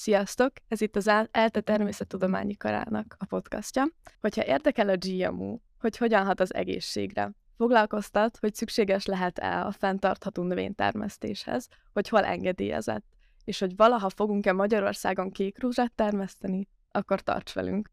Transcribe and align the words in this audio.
Sziasztok! 0.00 0.52
Ez 0.68 0.80
itt 0.80 0.96
az 0.96 1.08
ELTE 1.30 1.60
Természettudományi 1.60 2.56
Karának 2.56 3.16
a 3.18 3.24
podcastja. 3.24 3.84
Hogyha 4.20 4.44
érdekel 4.44 4.88
a 4.88 4.96
GMO, 4.96 5.58
hogy 5.80 5.96
hogyan 5.96 6.24
hat 6.24 6.40
az 6.40 6.54
egészségre, 6.54 7.32
foglalkoztat, 7.56 8.36
hogy 8.36 8.54
szükséges 8.54 9.06
lehet-e 9.06 9.66
a 9.66 9.72
fenntartható 9.72 10.42
növénytermesztéshez, 10.42 11.68
hogy 11.92 12.08
hol 12.08 12.24
engedélyezett, 12.24 13.04
és 13.44 13.58
hogy 13.58 13.76
valaha 13.76 14.08
fogunk-e 14.08 14.52
Magyarországon 14.52 15.30
kék 15.30 15.62
rúzsát 15.62 15.92
termeszteni, 15.92 16.68
akkor 16.90 17.20
tarts 17.20 17.52
velünk! 17.52 17.90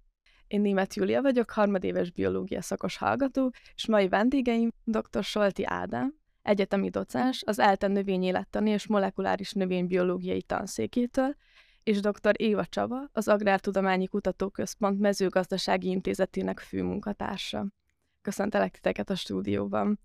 Én 0.47 0.61
Német 0.61 0.93
Júlia 0.93 1.21
vagyok, 1.21 1.49
harmadéves 1.49 2.11
biológia 2.11 2.61
szakos 2.61 2.97
hallgató, 2.97 3.51
és 3.75 3.87
mai 3.87 4.07
vendégeim 4.07 4.71
dr. 4.83 5.23
Solti 5.23 5.65
Ádám, 5.65 6.15
egyetemi 6.41 6.89
docens 6.89 7.43
az 7.45 7.59
ELTE 7.59 7.87
növényélettani 7.87 8.69
és 8.69 8.87
molekuláris 8.87 9.51
növénybiológiai 9.51 10.41
tanszékétől, 10.41 11.35
és 11.87 11.99
dr. 11.99 12.31
Éva 12.31 12.65
Csaba, 12.65 13.09
az 13.11 13.27
Agrártudományi 13.27 14.07
Kutatóközpont 14.07 14.99
mezőgazdasági 14.99 15.89
intézetének 15.89 16.59
főmunkatársa. 16.59 17.67
Köszöntelek 18.21 18.71
titeket 18.71 19.09
a 19.09 19.15
stúdióban. 19.15 19.99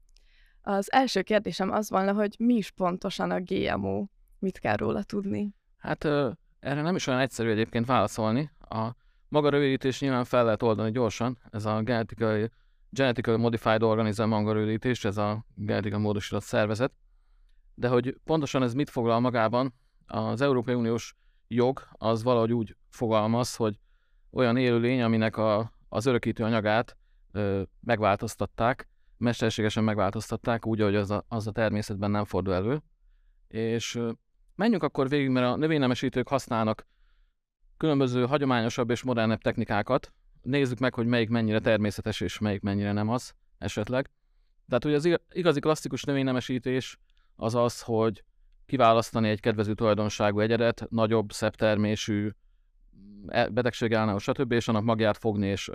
Az 0.61 0.93
első 0.93 1.23
kérdésem 1.23 1.71
az 1.71 1.91
volna, 1.91 2.13
hogy 2.13 2.35
mi 2.39 2.55
is 2.55 2.71
pontosan 2.71 3.31
a 3.31 3.41
GMO, 3.41 4.07
mit 4.39 4.59
kell 4.59 4.77
róla 4.77 5.03
tudni? 5.03 5.55
Hát 5.77 6.05
erre 6.61 6.83
nem 6.83 6.95
is 6.97 7.07
olyan 7.07 7.21
egyszerű 7.21 7.51
egyébként 7.51 7.87
válaszolni. 7.87 8.51
A 8.69 8.91
maga 9.29 9.49
rövidítés 9.49 10.01
nyilván 10.01 10.25
fel 10.25 10.45
lehet 10.45 10.63
oldani 10.63 10.91
gyorsan, 10.91 11.39
ez 11.51 11.65
a 11.65 11.81
genetikai, 11.81 12.51
genetically 12.91 13.39
modified 13.39 13.83
organism 13.83 14.29
maga 14.29 14.53
rövidítés, 14.53 15.05
ez 15.05 15.17
a 15.17 15.45
genetikai 15.55 16.01
módosított 16.01 16.43
szervezet. 16.43 16.93
De 17.75 17.89
hogy 17.89 18.17
pontosan 18.25 18.63
ez 18.63 18.75
mit 18.75 18.91
foglal 18.91 19.21
magában, 19.21 19.75
az 20.07 20.41
Európai 20.41 20.75
Uniós 20.75 21.17
jog 21.55 21.89
az 21.93 22.23
valahogy 22.23 22.53
úgy 22.53 22.77
fogalmaz, 22.89 23.57
hogy 23.57 23.79
olyan 24.31 24.57
élőlény, 24.57 25.03
aminek 25.03 25.37
a, 25.37 25.73
az 25.89 26.07
örökítő 26.07 26.45
anyagát 26.45 26.97
ö, 27.33 27.63
megváltoztatták, 27.81 28.89
mesterségesen 29.17 29.85
megváltoztatták, 29.85 30.67
úgy, 30.67 30.81
hogy 30.81 30.95
az 30.95 31.11
a, 31.11 31.25
az 31.29 31.47
a 31.47 31.53
természetben 31.53 32.11
nem 32.11 32.25
fordul 32.25 32.55
elő. 32.55 32.83
És 33.49 33.95
ö, 33.95 34.11
menjünk 34.55 34.83
akkor 34.83 35.09
végig, 35.09 35.29
mert 35.29 35.47
a 35.47 35.57
növénynemesítők 35.57 36.29
használnak 36.29 36.87
különböző 37.77 38.27
hagyományosabb 38.27 38.91
és 38.91 39.03
modernebb 39.03 39.41
technikákat. 39.41 40.13
Nézzük 40.43 40.79
meg, 40.79 40.95
hogy 40.95 41.07
melyik 41.07 41.29
mennyire 41.29 41.61
természetes 41.61 42.21
és 42.21 42.39
melyik 42.39 42.61
mennyire 42.61 42.93
nem 42.93 43.09
az 43.09 43.35
esetleg. 43.59 44.11
Tehát 44.69 44.85
ugye 44.85 44.97
az 44.97 45.21
igazi 45.33 45.61
klasszikus 45.61 46.03
növénynemesítés 46.03 46.99
az 47.37 47.55
az, 47.55 47.83
hogy 47.83 48.25
kiválasztani 48.67 49.29
egy 49.29 49.41
kedvező 49.41 49.75
tulajdonságú 49.75 50.41
egyedet, 50.41 50.87
nagyobb, 50.91 51.33
szebb 51.33 51.55
termésű, 51.55 52.31
e, 53.27 53.49
betegség 53.49 53.93
ellenálló, 53.93 54.19
stb. 54.19 54.53
és 54.53 54.69
annak 54.69 54.85
magját 54.85 55.17
fogni 55.17 55.47
és 55.47 55.71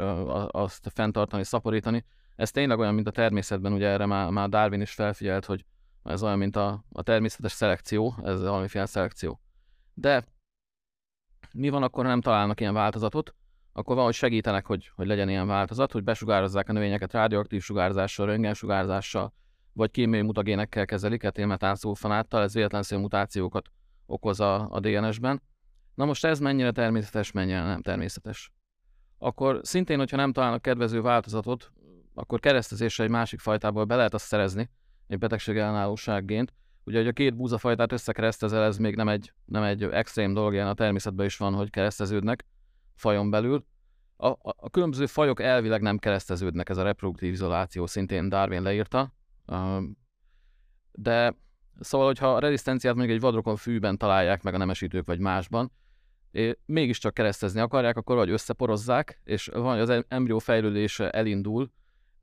azt 0.47 0.91
fenntartani, 0.93 1.43
szaporítani. 1.43 2.05
Ez 2.35 2.51
tényleg 2.51 2.79
olyan, 2.79 2.93
mint 2.93 3.07
a 3.07 3.11
természetben, 3.11 3.73
ugye 3.73 3.87
erre 3.87 4.05
már, 4.05 4.29
már 4.29 4.49
Darwin 4.49 4.81
is 4.81 4.91
felfigyelt, 4.91 5.45
hogy 5.45 5.65
ez 6.03 6.23
olyan, 6.23 6.37
mint 6.37 6.55
a, 6.55 6.83
a 6.91 7.01
természetes 7.03 7.51
szelekció, 7.51 8.15
ez 8.23 8.41
valamiféle 8.41 8.85
szelekció. 8.85 9.41
De 9.93 10.23
mi 11.53 11.69
van 11.69 11.83
akkor, 11.83 12.03
ha 12.03 12.09
nem 12.09 12.21
találnak 12.21 12.59
ilyen 12.59 12.73
változatot? 12.73 13.35
Akkor 13.73 13.93
valahogy 13.93 14.15
segítenek, 14.15 14.65
hogy, 14.65 14.91
hogy 14.95 15.07
legyen 15.07 15.29
ilyen 15.29 15.47
változat, 15.47 15.91
hogy 15.91 16.03
besugározzák 16.03 16.69
a 16.69 16.73
növényeket 16.73 17.13
radioaktív 17.13 17.61
sugárzással, 17.61 18.25
röntgensugárzással, 18.25 19.33
vagy 19.77 19.91
kémiai 19.91 20.21
mutagénekkel 20.21 20.85
kezelik, 20.85 21.23
etilmetánszulfonáttal, 21.23 22.41
ez 22.41 22.53
véletlenszerű 22.53 23.01
mutációkat 23.01 23.67
okoz 24.05 24.39
a, 24.39 24.69
a 24.69 24.79
DNS-ben. 24.79 25.41
Na 25.95 26.05
most 26.05 26.25
ez 26.25 26.39
mennyire 26.39 26.71
természetes, 26.71 27.31
mennyire 27.31 27.63
nem 27.63 27.81
természetes. 27.81 28.51
Akkor 29.17 29.59
szintén, 29.63 29.97
hogyha 29.97 30.17
nem 30.17 30.31
találnak 30.31 30.61
kedvező 30.61 31.01
változatot, 31.01 31.71
akkor 32.13 32.39
keresztezésre 32.39 33.03
egy 33.03 33.09
másik 33.09 33.39
fajtából 33.39 33.85
be 33.85 33.95
lehet 33.95 34.13
azt 34.13 34.25
szerezni, 34.25 34.69
egy 35.07 35.17
betegség 35.17 35.57
ellenállósággént. 35.57 36.53
Ugye, 36.83 36.97
hogy 36.97 37.07
a 37.07 37.11
két 37.11 37.35
búzafajtát 37.35 37.91
összekeresztezel, 37.91 38.63
ez 38.63 38.77
még 38.77 38.95
nem 38.95 39.07
egy, 39.07 39.33
nem 39.45 39.63
egy 39.63 39.83
extrém 39.83 40.33
dolog, 40.33 40.53
ilyen 40.53 40.67
a 40.67 40.73
természetben 40.73 41.25
is 41.25 41.37
van, 41.37 41.53
hogy 41.53 41.69
kereszteződnek 41.69 42.45
fajon 42.95 43.29
belül. 43.29 43.65
A, 44.15 44.27
a, 44.27 44.37
a 44.41 44.69
különböző 44.69 45.05
fajok 45.05 45.41
elvileg 45.41 45.81
nem 45.81 45.97
kereszteződnek, 45.97 46.69
ez 46.69 46.77
a 46.77 46.83
reproduktív 46.83 47.31
izoláció 47.31 47.85
szintén 47.85 48.29
Darwin 48.29 48.61
leírta, 48.61 49.15
de 50.91 51.35
szóval, 51.79 52.07
hogyha 52.07 52.35
a 52.35 52.39
rezisztenciát 52.39 52.95
mondjuk 52.95 53.15
egy 53.15 53.23
vadrokon 53.23 53.55
fűben 53.55 53.97
találják 53.97 54.43
meg 54.43 54.53
a 54.53 54.57
nemesítők 54.57 55.05
vagy 55.05 55.19
másban, 55.19 55.71
mégiscsak 56.65 57.13
keresztezni 57.13 57.59
akarják, 57.59 57.97
akkor 57.97 58.15
vagy 58.15 58.29
összeporozzák, 58.29 59.19
és 59.23 59.49
van, 59.53 59.79
az 59.79 60.03
embrió 60.07 60.39
fejlődése 60.39 61.09
elindul, 61.09 61.71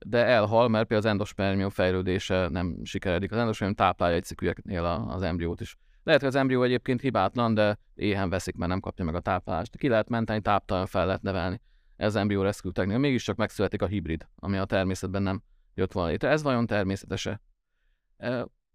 de 0.05 0.25
elhal, 0.25 0.67
mert 0.67 0.87
például 0.87 1.07
az 1.07 1.13
endospermium 1.13 1.69
fejlődése 1.69 2.47
nem 2.49 2.79
sikeredik. 2.83 3.31
Az 3.31 3.37
endospermium 3.37 3.77
táplálja 3.77 4.15
egy 4.15 4.23
cikűeknél 4.23 4.83
az 5.09 5.21
embriót 5.21 5.61
is. 5.61 5.77
Lehet, 6.03 6.21
hogy 6.21 6.29
az 6.29 6.35
embrió 6.35 6.63
egyébként 6.63 7.01
hibátlan, 7.01 7.53
de 7.53 7.79
éhen 7.95 8.29
veszik, 8.29 8.55
mert 8.55 8.71
nem 8.71 8.79
kapja 8.79 9.05
meg 9.05 9.15
a 9.15 9.19
táplálást. 9.19 9.77
Ki 9.77 9.87
lehet 9.87 10.09
menteni, 10.09 10.41
táptalan 10.41 10.85
fel 10.85 11.05
lehet 11.05 11.21
nevelni. 11.21 11.61
Ez 11.95 12.15
embrió 12.15 12.41
rescue 12.41 12.71
technika. 12.71 12.99
Mégiscsak 12.99 13.35
megszületik 13.35 13.81
a 13.81 13.87
hibrid, 13.87 14.27
ami 14.35 14.57
a 14.57 14.65
természetben 14.65 15.21
nem 15.23 15.43
jött 15.75 15.91
volna 15.91 16.09
létre. 16.09 16.29
Ez 16.29 16.43
vajon 16.43 16.65
természetese? 16.65 17.41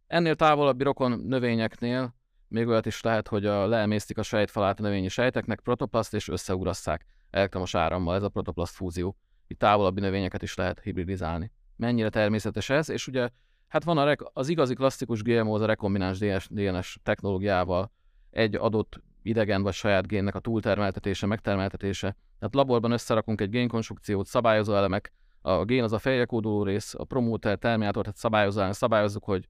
Ennél 0.07 0.35
távolabbi 0.35 0.83
rokon 0.85 1.21
növényeknél 1.21 2.15
még 2.49 2.67
olyat 2.67 2.87
is 2.87 3.01
lehet, 3.01 3.29
hogy 3.29 3.47
a, 3.47 3.67
leemésztik 3.67 4.19
a 4.19 4.23
sejtfalát 4.23 4.81
a 4.81 4.83
növényi 4.83 5.09
sejteknek, 5.09 5.61
protoplaszt, 5.61 6.15
és 6.15 6.29
összeurasszák 6.29 7.07
elektromos 7.31 7.75
árammal, 7.75 8.15
ez 8.15 8.23
a 8.23 8.29
protoplaszt 8.29 8.75
fúzió. 8.75 9.17
Itt 9.47 9.59
távolabbi 9.59 10.01
növényeket 10.01 10.43
is 10.43 10.55
lehet 10.55 10.81
hibridizálni. 10.81 11.53
Mennyire 11.77 12.09
természetes 12.09 12.71
ez, 12.71 12.89
és 12.89 13.07
ugye 13.07 13.29
hát 13.69 13.85
van 13.85 13.99
a 13.99 14.05
rek- 14.05 14.31
az 14.33 14.49
igazi 14.49 14.75
klasszikus 14.75 15.23
GMO, 15.23 15.55
az 15.55 15.61
a 15.61 15.67
rekombináns 15.67 16.19
DNS, 16.19 16.49
DNS 16.51 16.99
technológiával 17.03 17.93
egy 18.31 18.55
adott 18.55 19.03
idegen 19.23 19.63
vagy 19.63 19.73
saját 19.73 20.07
génnek 20.07 20.35
a 20.35 20.41
túltermeltetése, 20.41 21.27
megtermeltetése. 21.27 22.17
Tehát 22.39 22.55
laborban 22.55 22.91
összerakunk 22.91 23.41
egy 23.41 23.51
génkonstrukciót, 23.51 24.27
szabályozó 24.27 24.75
elemek, 24.75 25.13
a 25.43 25.65
gén 25.65 25.83
az 25.83 25.93
a 25.93 25.99
fejekódoló 25.99 26.63
rész, 26.63 26.95
a 26.95 27.05
promóter, 27.05 27.59
terminátor, 27.59 28.03
tehát 28.03 28.19
szabályozás, 28.19 28.77
szabályozzuk, 28.77 29.25
hogy, 29.25 29.49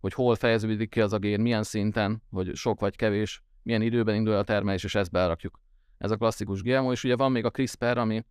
hogy 0.00 0.12
hol 0.12 0.34
fejeződik 0.34 0.90
ki 0.90 1.00
az 1.00 1.12
a 1.12 1.18
gén, 1.18 1.40
milyen 1.40 1.62
szinten, 1.62 2.22
hogy 2.30 2.54
sok 2.54 2.80
vagy 2.80 2.96
kevés, 2.96 3.42
milyen 3.62 3.82
időben 3.82 4.14
indul 4.14 4.34
a 4.34 4.44
termelés, 4.44 4.84
és 4.84 4.94
ezt 4.94 5.10
berakjuk. 5.10 5.60
Ez 5.98 6.10
a 6.10 6.16
klasszikus 6.16 6.62
GMO, 6.62 6.92
és 6.92 7.04
ugye 7.04 7.16
van 7.16 7.32
még 7.32 7.44
a 7.44 7.50
CRISPR, 7.50 7.98
ami 7.98 8.24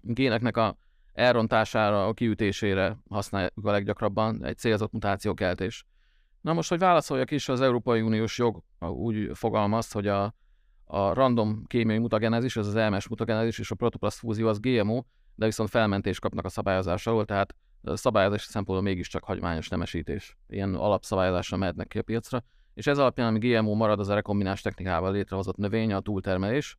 géneknek 0.00 0.56
a 0.56 0.78
elrontására, 1.12 2.06
a 2.06 2.12
kiütésére 2.12 2.98
használjuk 3.08 3.66
a 3.66 3.70
leggyakrabban, 3.70 4.44
egy 4.44 4.58
célzott 4.58 4.92
mutációkeltés. 4.92 5.86
Na 6.40 6.52
most, 6.52 6.68
hogy 6.68 6.78
válaszoljak 6.78 7.30
is, 7.30 7.48
az 7.48 7.60
Európai 7.60 8.00
Uniós 8.00 8.38
jog 8.38 8.62
úgy 8.78 9.30
fogalmaz, 9.32 9.92
hogy 9.92 10.06
a, 10.06 10.34
a 10.84 11.12
random 11.12 11.64
kémiai 11.66 11.98
mutagenezis, 11.98 12.56
az 12.56 12.66
az 12.66 12.76
elmes 12.76 13.08
mutagenezis 13.08 13.58
és 13.58 13.70
a 13.70 13.74
protoplaszt 13.74 14.18
fúzió 14.18 14.48
az 14.48 14.60
GMO, 14.60 15.02
de 15.38 15.46
viszont 15.46 15.70
felmentést 15.70 16.20
kapnak 16.20 16.44
a 16.44 16.48
szabályozás 16.48 17.06
alól, 17.06 17.24
tehát 17.24 17.54
szabályozási 17.82 18.46
szempontból 18.46 18.88
mégiscsak 18.88 19.24
hagyományos 19.24 19.68
nemesítés. 19.68 20.36
Ilyen 20.48 20.74
alapszabályozásra 20.74 21.56
mehetnek 21.56 21.86
ki 21.86 21.98
a 21.98 22.02
piacra, 22.02 22.44
és 22.74 22.86
ez 22.86 22.98
alapján, 22.98 23.28
ami 23.28 23.38
GMO 23.38 23.74
marad, 23.74 24.00
az 24.00 24.08
a 24.08 24.14
rekombinás 24.14 24.60
technikával 24.60 25.12
létrehozott 25.12 25.56
növény, 25.56 25.92
a 25.92 26.00
túltermelés. 26.00 26.78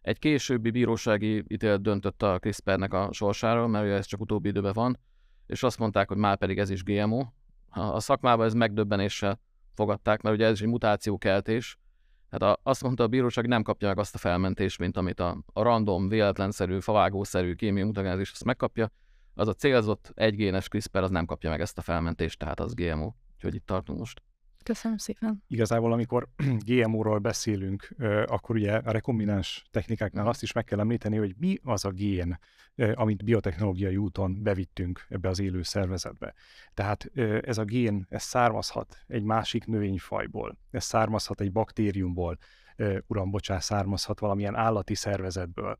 Egy 0.00 0.18
későbbi 0.18 0.70
bírósági 0.70 1.44
ítélet 1.48 1.82
döntött 1.82 2.22
a 2.22 2.38
CRISPR-nek 2.38 2.92
a 2.92 3.08
sorsáról, 3.12 3.68
mert 3.68 3.86
ez 3.86 4.06
csak 4.06 4.20
utóbbi 4.20 4.48
időben 4.48 4.72
van, 4.72 4.98
és 5.46 5.62
azt 5.62 5.78
mondták, 5.78 6.08
hogy 6.08 6.16
már 6.16 6.36
pedig 6.36 6.58
ez 6.58 6.70
is 6.70 6.82
GMO. 6.82 7.26
A 7.70 8.00
szakmában 8.00 8.46
ez 8.46 8.54
megdöbbenéssel 8.54 9.40
fogadták, 9.74 10.22
mert 10.22 10.36
ugye 10.36 10.46
ez 10.46 10.52
is 10.52 10.60
egy 10.60 10.68
mutációkeltés, 10.68 11.78
Hát 12.30 12.42
a, 12.42 12.60
azt 12.62 12.82
mondta 12.82 13.02
a 13.02 13.08
bíróság, 13.08 13.46
nem 13.46 13.62
kapja 13.62 13.88
meg 13.88 13.98
azt 13.98 14.14
a 14.14 14.18
felmentést, 14.18 14.78
mint 14.78 14.96
amit 14.96 15.20
a, 15.20 15.38
a 15.52 15.62
random, 15.62 16.08
véletlenszerű, 16.08 16.80
favágószerű 16.80 17.54
kémiai 17.54 17.86
mutagenezis 17.86 18.30
azt 18.30 18.44
megkapja. 18.44 18.90
Az 19.34 19.48
a 19.48 19.54
célzott 19.54 20.12
egygénes 20.14 20.68
CRISPR 20.68 20.98
az 20.98 21.10
nem 21.10 21.26
kapja 21.26 21.50
meg 21.50 21.60
ezt 21.60 21.78
a 21.78 21.82
felmentést, 21.82 22.38
tehát 22.38 22.60
az 22.60 22.74
GMO. 22.74 23.12
Úgyhogy 23.34 23.54
itt 23.54 23.66
tartunk 23.66 23.98
most. 23.98 24.22
Köszönöm 24.68 24.96
szépen. 24.96 25.42
Igazából, 25.46 25.92
amikor 25.92 26.28
GMO-ról 26.66 27.18
beszélünk, 27.18 27.94
akkor 28.26 28.56
ugye 28.56 28.72
a 28.72 28.90
rekombináns 28.90 29.64
technikáknál 29.70 30.26
azt 30.26 30.42
is 30.42 30.52
meg 30.52 30.64
kell 30.64 30.80
említeni, 30.80 31.16
hogy 31.16 31.34
mi 31.38 31.58
az 31.62 31.84
a 31.84 31.90
gén, 31.90 32.38
amit 32.94 33.24
biotechnológiai 33.24 33.96
úton 33.96 34.42
bevittünk 34.42 35.06
ebbe 35.08 35.28
az 35.28 35.40
élő 35.40 35.62
szervezetbe. 35.62 36.34
Tehát 36.74 37.10
ez 37.42 37.58
a 37.58 37.64
gén, 37.64 38.06
ez 38.08 38.22
származhat 38.22 38.96
egy 39.06 39.22
másik 39.22 39.66
növényfajból, 39.66 40.58
ez 40.70 40.84
származhat 40.84 41.40
egy 41.40 41.52
baktériumból, 41.52 42.38
uram, 43.06 43.30
bocsás, 43.30 43.64
származhat 43.64 44.20
valamilyen 44.20 44.54
állati 44.54 44.94
szervezetből. 44.94 45.78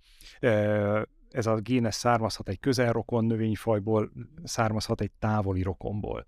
Ez 1.30 1.46
a 1.46 1.54
génes 1.54 1.94
származhat 1.94 2.48
egy 2.48 2.60
közelrokon 2.60 3.24
növényfajból, 3.24 4.12
származhat 4.44 5.00
egy 5.00 5.10
távoli 5.18 5.62
rokonból. 5.62 6.26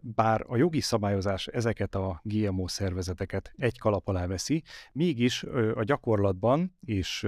Bár 0.00 0.44
a 0.46 0.56
jogi 0.56 0.80
szabályozás 0.80 1.46
ezeket 1.46 1.94
a 1.94 2.20
GMO 2.24 2.68
szervezeteket 2.68 3.52
egy 3.56 3.78
kalap 3.78 4.08
alá 4.08 4.26
veszi, 4.26 4.62
mégis 4.92 5.42
a 5.74 5.82
gyakorlatban 5.84 6.76
és 6.84 7.22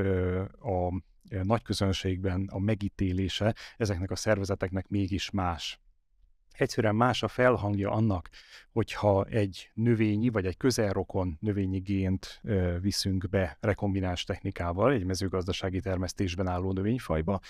a 0.60 1.02
nagy 1.42 1.62
közönségben 1.62 2.48
a 2.52 2.58
megítélése 2.58 3.54
ezeknek 3.76 4.10
a 4.10 4.16
szervezeteknek 4.16 4.88
mégis 4.88 5.30
más 5.30 5.80
egyszerűen 6.52 6.94
más 6.94 7.22
a 7.22 7.28
felhangja 7.28 7.90
annak, 7.90 8.28
hogyha 8.72 9.24
egy 9.24 9.70
növényi 9.74 10.28
vagy 10.28 10.46
egy 10.46 10.56
közelrokon 10.56 11.36
növényi 11.40 11.78
gént 11.78 12.40
viszünk 12.80 13.28
be 13.28 13.56
rekombináns 13.60 14.24
technikával 14.24 14.92
egy 14.92 15.04
mezőgazdasági 15.04 15.80
termesztésben 15.80 16.46
álló 16.46 16.72
növényfajba, 16.72 17.40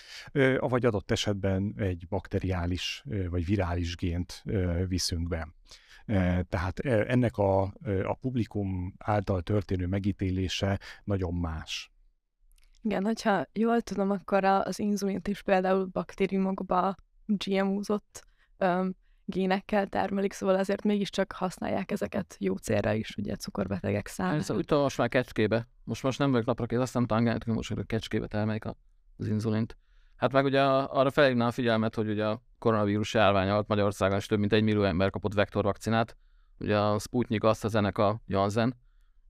vagy 0.59 0.85
adott 0.85 1.11
esetben 1.11 1.75
egy 1.77 2.07
bakteriális 2.09 3.05
vagy 3.31 3.45
virális 3.45 3.97
gént 3.97 4.45
viszünk 4.89 5.29
be. 5.29 5.49
Tehát 6.49 6.79
ennek 6.81 7.37
a, 7.37 7.63
a 8.05 8.15
publikum 8.21 8.95
által 8.99 9.43
történő 9.43 9.87
megítélése 9.87 10.79
nagyon 11.05 11.35
más. 11.35 11.93
Igen, 12.83 13.05
hogyha 13.05 13.47
jól 13.53 13.81
tudom, 13.81 14.11
akkor 14.11 14.45
az 14.45 14.79
inzulint 14.79 15.29
is 15.29 15.43
például 15.43 15.85
baktériumokba 15.85 16.95
GMO-zott 17.27 18.27
génekkel 19.25 19.87
termelik, 19.87 20.33
szóval 20.33 20.55
azért 20.55 20.83
mégiscsak 20.85 21.33
használják 21.33 21.91
ezeket 21.91 22.37
jó 22.39 22.57
célra 22.57 22.93
is, 22.93 23.17
ugye 23.17 23.37
cukorbetegek 23.37 24.07
számára. 24.07 24.37
Ez 24.37 24.51
úgy 24.51 24.71
most 24.71 24.99
már 24.99 25.09
kecskébe. 25.09 25.69
Most 25.85 26.03
most 26.03 26.19
nem 26.19 26.31
vagyok 26.31 26.47
napra 26.47 26.67
kész, 26.67 26.79
azt 26.79 26.95
nem 26.95 27.07
tangálják, 27.07 27.45
most 27.45 27.71
a 27.71 27.83
kecskébe 27.83 28.27
termelik 28.27 28.65
az 29.17 29.29
inzulint. 29.29 29.77
Hát 30.17 30.33
meg 30.33 30.45
ugye 30.45 30.63
arra 30.63 31.11
felhívnám 31.11 31.47
a 31.47 31.51
figyelmet, 31.51 31.95
hogy 31.95 32.09
ugye 32.09 32.27
a 32.27 32.43
koronavírus 32.59 33.15
járvány 33.15 33.49
alatt 33.49 33.69
Magyarországon 33.69 34.17
is 34.17 34.27
több 34.27 34.39
mint 34.39 34.53
egy 34.53 34.63
millió 34.63 34.83
ember 34.83 35.11
kapott 35.11 35.35
vektorvakcinát. 35.35 36.17
Ugye 36.59 36.79
a 36.79 36.99
Sputnik, 36.99 37.43
azt 37.43 37.65
az 37.65 37.75
ennek 37.75 37.99
a 37.99 38.21
Janssen. 38.27 38.77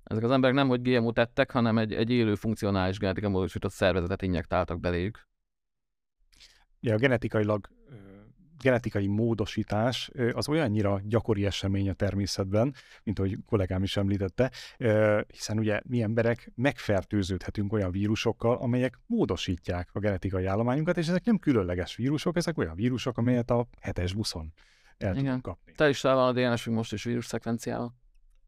Ezek 0.04 0.24
az 0.24 0.30
emberek 0.30 0.56
nem, 0.56 0.68
hogy 0.68 0.82
GMO 0.82 1.12
tettek, 1.12 1.50
hanem 1.50 1.78
egy, 1.78 1.92
egy 1.92 2.10
élő 2.10 2.34
funkcionális 2.34 2.98
genetika 2.98 3.28
módosított 3.28 3.72
szervezetet 3.72 4.22
injektáltak 4.22 4.80
beléjük. 4.80 5.26
Ja, 6.80 6.96
genetikailag 6.96 7.68
genetikai 8.62 9.06
módosítás 9.06 10.10
az 10.32 10.48
olyannyira 10.48 11.00
gyakori 11.04 11.46
esemény 11.46 11.88
a 11.88 11.92
természetben, 11.92 12.74
mint 13.02 13.18
ahogy 13.18 13.38
kollégám 13.46 13.82
is 13.82 13.96
említette, 13.96 14.50
hiszen 15.26 15.58
ugye 15.58 15.80
mi 15.84 16.02
emberek 16.02 16.52
megfertőződhetünk 16.54 17.72
olyan 17.72 17.90
vírusokkal, 17.90 18.56
amelyek 18.56 18.98
módosítják 19.06 19.88
a 19.92 19.98
genetikai 19.98 20.44
állományunkat, 20.44 20.96
és 20.96 21.08
ezek 21.08 21.24
nem 21.24 21.38
különleges 21.38 21.96
vírusok, 21.96 22.36
ezek 22.36 22.58
olyan 22.58 22.74
vírusok, 22.74 23.18
amelyet 23.18 23.50
a 23.50 23.66
hetes 23.80 24.14
buszon 24.14 24.52
el 24.98 25.10
Igen. 25.10 25.24
tudunk 25.24 25.42
kapni. 25.42 25.72
Te 25.72 25.88
is 25.88 26.00
van 26.00 26.18
a 26.18 26.32
DNS-ünk 26.32 26.76
most 26.76 26.92
is 26.92 27.04
vírus 27.04 27.26
szekvenciával. 27.26 27.94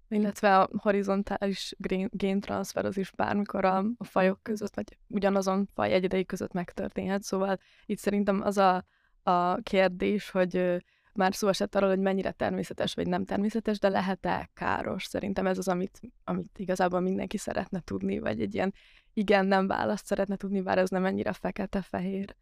Illetve 0.08 0.58
a 0.58 0.68
horizontális 0.76 1.74
géntranszfer 2.10 2.84
az 2.84 2.96
is 2.96 3.10
bármikor 3.10 3.64
a, 3.64 3.84
a 3.96 4.04
fajok 4.04 4.42
között, 4.42 4.74
vagy 4.74 4.98
ugyanazon 5.08 5.68
faj 5.74 5.92
egyedei 5.92 6.24
között 6.24 6.52
megtörténhet, 6.52 7.22
szóval 7.22 7.58
itt 7.86 7.98
szerintem 7.98 8.40
az 8.42 8.58
a 8.58 8.84
a 9.24 9.56
kérdés, 9.62 10.30
hogy 10.30 10.84
már 11.14 11.34
szó 11.34 11.48
esett 11.48 11.74
arról, 11.74 11.88
hogy 11.88 11.98
mennyire 11.98 12.30
természetes 12.30 12.94
vagy 12.94 13.06
nem 13.06 13.24
természetes, 13.24 13.78
de 13.78 13.88
lehet-e 13.88 14.50
káros? 14.54 15.04
Szerintem 15.04 15.46
ez 15.46 15.58
az, 15.58 15.68
amit, 15.68 16.00
amit 16.24 16.58
igazából 16.58 17.00
mindenki 17.00 17.38
szeretne 17.38 17.80
tudni, 17.80 18.18
vagy 18.18 18.40
egy 18.40 18.54
ilyen 18.54 18.74
igen-nem 19.12 19.66
választ 19.66 20.06
szeretne 20.06 20.36
tudni, 20.36 20.60
bár 20.60 20.78
ez 20.78 20.90
nem 20.90 21.04
ennyire 21.04 21.32
fekete-fehér. 21.32 22.36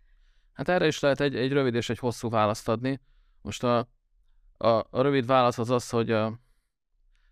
Hát 0.53 0.69
erre 0.69 0.87
is 0.87 1.01
lehet 1.01 1.21
egy, 1.21 1.37
egy 1.37 1.53
rövid 1.53 1.75
és 1.75 1.91
egy 1.91 1.99
hosszú 1.99 2.29
választ 2.29 2.69
adni. 2.69 3.01
Most 3.43 3.65
a, 3.65 3.79
a, 4.57 4.69
a 4.69 5.03
rövid 5.03 5.27
válasz 5.27 5.59
az 5.59 5.71
az, 5.71 5.91
hogy 5.91 6.17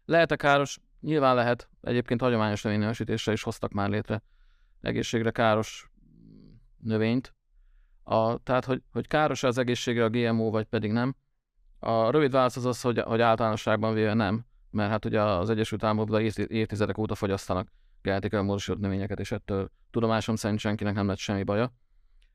lehet-e 0.05 0.37
káros? 0.37 0.79
Nyilván 1.01 1.35
lehet. 1.35 1.69
Egyébként 1.81 2.21
hagyományos 2.21 2.63
növénynemesítésre 2.63 3.33
is 3.33 3.43
hoztak 3.43 3.73
már 3.73 3.89
létre 3.89 4.23
egészségre 4.81 5.31
káros 5.31 5.91
növényt. 6.79 7.35
A, 8.03 8.39
tehát, 8.39 8.65
hogy, 8.65 8.83
hogy 8.93 9.07
káros 9.07 9.43
az 9.43 9.59
egészségre 9.59 10.05
a 10.05 10.09
GMO, 10.09 10.51
vagy 10.51 10.65
pedig 10.65 10.93
nem. 10.93 11.17
A 11.79 12.11
rövid 12.11 12.31
válasz 12.31 12.57
az 12.57 12.65
az, 12.65 12.81
hogy, 12.81 12.99
hogy 12.99 13.21
általánosságban 13.21 13.95
véve 13.95 14.15
nem, 14.15 14.45
mert 14.71 14.91
hát 14.91 15.05
ugye 15.05 15.23
az 15.23 15.51
Egyesült 15.51 15.85
Államokban 15.85 16.21
évtizedek 16.47 16.99
óta 16.99 17.15
fogyasztanak 17.15 17.73
genetikai 18.03 18.43
módosított 18.43 18.81
növényeket, 18.81 19.21
és 19.21 19.33
ettől 19.33 19.71
tudomásom 19.91 20.37
szerint 20.37 20.61
senkinek 20.61 20.95
nem 20.95 21.07
lett 21.07 21.19
semmi 21.19 21.43
baja. 21.43 21.73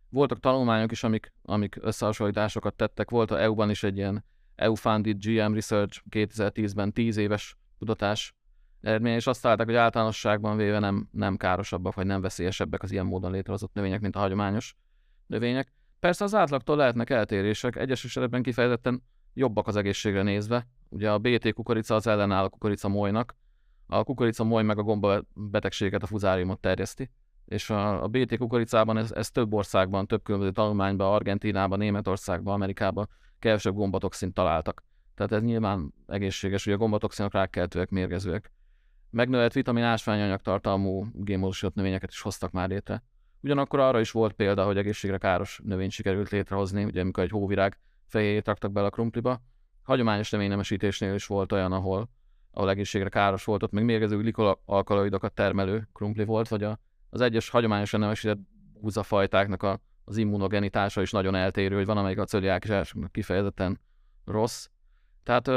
Voltak 0.09 0.39
tanulmányok 0.39 0.91
is, 0.91 1.03
amik, 1.03 1.33
amik 1.41 1.77
összehasonlításokat 1.79 2.73
tettek. 2.73 3.09
Volt 3.09 3.31
a 3.31 3.41
EU-ban 3.41 3.69
is 3.69 3.83
egy 3.83 3.97
ilyen 3.97 4.25
EU-funded 4.55 5.17
GM 5.19 5.53
Research 5.53 6.01
2010-ben 6.09 6.91
10 6.93 7.17
éves 7.17 7.57
kutatás 7.79 8.35
eredmény, 8.81 9.13
és 9.13 9.27
azt 9.27 9.41
találták, 9.41 9.65
hogy 9.65 9.75
általánosságban 9.75 10.57
véve 10.57 10.79
nem, 10.79 11.07
nem 11.11 11.37
károsabbak, 11.37 11.93
vagy 11.93 12.05
nem 12.05 12.21
veszélyesebbek 12.21 12.83
az 12.83 12.91
ilyen 12.91 13.05
módon 13.05 13.31
létrehozott 13.31 13.73
növények, 13.73 14.01
mint 14.01 14.15
a 14.15 14.19
hagyományos 14.19 14.75
növények. 15.27 15.73
Persze 15.99 16.23
az 16.23 16.35
átlagtól 16.35 16.75
lehetnek 16.75 17.09
eltérések, 17.09 17.75
egyes 17.75 18.03
esetben 18.03 18.43
kifejezetten 18.43 19.03
jobbak 19.33 19.67
az 19.67 19.75
egészségre 19.75 20.21
nézve. 20.21 20.67
Ugye 20.89 21.11
a 21.11 21.19
BT 21.19 21.53
kukorica 21.53 21.95
az 21.95 22.07
ellenáll 22.07 22.43
a 22.43 22.49
kukorica 22.49 22.87
molynak, 22.87 23.35
a 23.87 24.03
kukorica 24.03 24.43
moly 24.43 24.63
meg 24.63 24.77
a 24.77 24.83
gomba 24.83 25.21
betegséget, 25.33 26.03
a 26.03 26.07
fuzáriumot 26.07 26.59
terjeszti. 26.59 27.09
És 27.45 27.69
a, 27.69 28.03
a 28.03 28.07
BT 28.07 28.37
kukoricában 28.37 28.97
ez, 28.97 29.11
ez 29.11 29.31
több 29.31 29.53
országban, 29.53 30.07
több 30.07 30.23
különböző 30.23 30.51
tanulmányban, 30.51 31.13
Argentínában, 31.13 31.77
Németországban, 31.77 32.53
Amerikában 32.53 33.09
kevesebb 33.39 33.73
gombatoxint 33.73 34.33
találtak. 34.33 34.83
Tehát 35.15 35.31
ez 35.31 35.41
nyilván 35.41 35.93
egészséges, 36.07 36.63
hogy 36.63 36.73
a 36.73 36.77
gombatoxinok 36.77 37.33
rákkeltőek, 37.33 37.89
mérgezőek. 37.89 38.51
Megnövelt 39.09 39.53
vitamin 39.53 39.83
ásványanyag 39.83 40.41
tartalmú 40.41 41.05
gémódosított 41.13 41.75
növényeket 41.75 42.11
is 42.11 42.21
hoztak 42.21 42.51
már 42.51 42.69
létre. 42.69 43.03
Ugyanakkor 43.45 43.79
arra 43.79 43.99
is 43.99 44.11
volt 44.11 44.33
példa, 44.33 44.65
hogy 44.65 44.77
egészségre 44.77 45.17
káros 45.17 45.59
növényt 45.63 45.91
sikerült 45.91 46.29
létrehozni, 46.29 46.83
ugye 46.83 47.01
amikor 47.01 47.23
egy 47.23 47.29
hóvirág 47.29 47.79
fejét 48.05 48.45
raktak 48.45 48.71
bele 48.71 48.87
a 48.87 48.89
krumpliba. 48.89 49.41
Hagyományos 49.83 50.29
növénynemesítésnél 50.29 51.13
is 51.13 51.25
volt 51.25 51.51
olyan, 51.51 51.71
ahol, 51.71 52.09
ahol 52.51 52.69
egészségre 52.69 53.09
káros 53.09 53.43
volt, 53.43 53.63
ott 53.63 53.71
még 53.71 53.83
mérgező 53.83 54.17
glikolakaloidokat 54.17 55.33
termelő 55.33 55.87
krumpli 55.93 56.23
volt, 56.23 56.47
vagy 56.47 56.63
a, 56.63 56.79
az 57.09 57.21
egyes 57.21 57.49
hagyományosan 57.49 57.99
nemesített 57.99 58.39
búzafajtáknak 58.81 59.63
a, 59.63 59.79
az 60.05 60.17
immunogenitása 60.17 61.01
is 61.01 61.11
nagyon 61.11 61.35
eltérő, 61.35 61.75
hogy 61.75 61.85
van, 61.85 61.97
amelyik 61.97 62.19
a 62.19 62.25
cöliákis 62.25 62.93
kifejezetten 63.11 63.79
rossz. 64.25 64.67
Tehát 65.23 65.47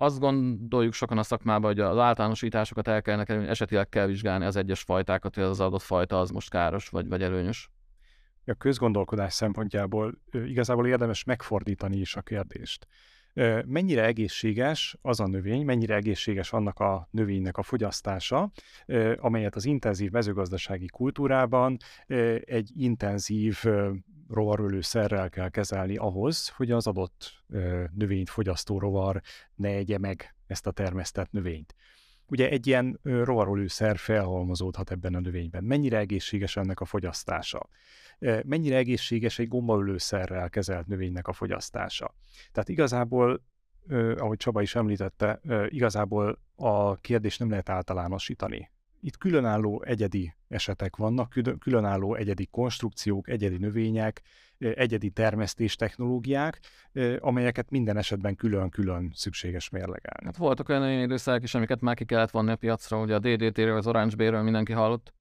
azt 0.00 0.18
gondoljuk 0.18 0.92
sokan 0.92 1.18
a 1.18 1.22
szakmában, 1.22 1.70
hogy 1.70 1.80
az 1.80 1.98
általánosításokat 1.98 2.88
el 2.88 3.02
kellene 3.02 3.24
kerülni, 3.24 3.48
esetileg 3.48 3.88
kell 3.88 4.06
vizsgálni 4.06 4.44
az 4.44 4.56
egyes 4.56 4.82
fajtákat, 4.82 5.34
hogy 5.34 5.44
az 5.44 5.60
adott 5.60 5.82
fajta 5.82 6.20
az 6.20 6.30
most 6.30 6.50
káros 6.50 6.88
vagy, 6.88 7.08
vagy 7.08 7.22
előnyös. 7.22 7.70
A 8.46 8.54
közgondolkodás 8.54 9.34
szempontjából 9.34 10.18
igazából 10.32 10.86
érdemes 10.86 11.24
megfordítani 11.24 11.96
is 11.96 12.16
a 12.16 12.22
kérdést. 12.22 12.86
Mennyire 13.66 14.04
egészséges 14.04 14.96
az 15.02 15.20
a 15.20 15.26
növény, 15.26 15.64
mennyire 15.64 15.94
egészséges 15.94 16.52
annak 16.52 16.78
a 16.78 17.08
növénynek 17.10 17.56
a 17.56 17.62
fogyasztása, 17.62 18.50
amelyet 19.16 19.56
az 19.56 19.64
intenzív 19.64 20.10
mezőgazdasági 20.10 20.86
kultúrában 20.86 21.76
egy 22.40 22.70
intenzív 22.76 23.64
rovarölő 24.28 24.80
szerrel 24.80 25.28
kell 25.28 25.48
kezelni 25.48 25.96
ahhoz, 25.96 26.48
hogy 26.48 26.70
az 26.70 26.86
adott 26.86 27.44
növényt 27.94 28.30
fogyasztó 28.30 28.78
rovar 28.78 29.20
ne 29.54 29.68
egye 29.68 29.98
meg 29.98 30.34
ezt 30.46 30.66
a 30.66 30.70
termesztett 30.70 31.30
növényt. 31.30 31.74
Ugye 32.28 32.50
egy 32.50 32.66
ilyen 32.66 33.00
szer 33.66 33.96
felhalmozódhat 33.96 34.90
ebben 34.90 35.14
a 35.14 35.20
növényben. 35.20 35.64
Mennyire 35.64 35.98
egészséges 35.98 36.56
ennek 36.56 36.80
a 36.80 36.84
fogyasztása? 36.84 37.68
Mennyire 38.44 38.76
egészséges 38.76 39.38
egy 39.38 39.48
gombaölőszerrel 39.48 40.50
kezelt 40.50 40.86
növénynek 40.86 41.28
a 41.28 41.32
fogyasztása? 41.32 42.14
Tehát 42.52 42.68
igazából, 42.68 43.44
ahogy 44.16 44.36
Csaba 44.36 44.62
is 44.62 44.74
említette, 44.74 45.40
igazából 45.68 46.38
a 46.56 46.94
kérdést 46.94 47.38
nem 47.38 47.50
lehet 47.50 47.68
általánosítani 47.68 48.70
itt 49.00 49.16
különálló 49.16 49.82
egyedi 49.82 50.34
esetek 50.48 50.96
vannak, 50.96 51.34
különálló 51.58 52.14
egyedi 52.14 52.46
konstrukciók, 52.46 53.28
egyedi 53.28 53.56
növények, 53.56 54.22
egyedi 54.58 55.10
termesztés 55.10 55.76
technológiák, 55.76 56.60
amelyeket 57.18 57.70
minden 57.70 57.96
esetben 57.96 58.34
külön-külön 58.34 59.12
szükséges 59.14 59.68
mérlegelni. 59.68 60.24
Hát 60.24 60.36
voltak 60.36 60.68
olyan 60.68 61.00
időszakok 61.00 61.42
is, 61.42 61.54
amiket 61.54 61.80
már 61.80 61.94
ki 61.94 62.04
kellett 62.04 62.30
vonni 62.30 62.50
a 62.50 62.56
piacra, 62.56 63.00
ugye 63.00 63.14
a 63.14 63.18
DDT-ről, 63.18 63.76
az 63.76 63.86
Orange 63.86 64.16
Bay-ről 64.16 64.42
mindenki 64.42 64.72
hallott, 64.72 65.12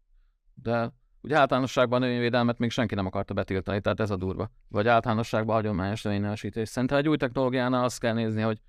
de 0.54 0.94
ugye 1.22 1.38
általánosságban 1.38 2.02
a 2.02 2.06
növényvédelmet 2.06 2.58
még 2.58 2.70
senki 2.70 2.96
nem 2.96 3.06
akarta 3.06 3.34
betiltani, 3.34 3.82
tehát 3.82 4.00
ez 4.00 4.10
a 4.10 4.16
durva. 4.16 4.52
Vagy 4.68 4.88
általánosságban 4.88 5.56
hagyományos 5.56 6.02
növénynemesítés. 6.02 6.70
Szerintem 6.70 6.98
egy 6.98 7.10
új 7.10 7.18
technológiánál 7.18 7.84
azt 7.84 8.00
kell 8.00 8.14
nézni, 8.14 8.42
hogy 8.42 8.62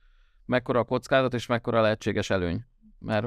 mekkora 0.45 0.79
a 0.81 0.85
kockázat 0.85 1.35
és 1.35 1.47
mekkora 1.47 1.79
a 1.79 1.83
lehetséges 1.83 2.31
előny. 2.31 2.65
Mert 2.99 3.27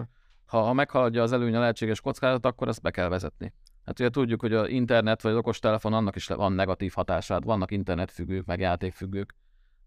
ha, 0.52 0.62
ha 0.62 0.74
meghaladja 0.74 1.22
az 1.22 1.32
előny 1.32 1.56
a 1.56 1.60
lehetséges 1.60 2.02
kockázatot, 2.02 2.46
akkor 2.46 2.68
ezt 2.68 2.82
be 2.82 2.92
kell 2.92 3.08
vezetni. 3.08 3.54
Hát 3.86 4.00
ugye 4.00 4.10
tudjuk, 4.10 4.42
hogy 4.42 4.54
a 4.54 4.68
internet 4.68 5.22
vagy 5.22 5.32
az 5.32 5.38
okostelefon 5.38 5.94
annak 5.94 6.16
is 6.16 6.28
van 6.28 6.54
negatív 6.54 6.94
hatását, 6.96 7.44
vannak 7.44 7.72
internetfüggők, 7.72 8.46
meg 8.46 8.60
játékfüggők. 8.60 9.36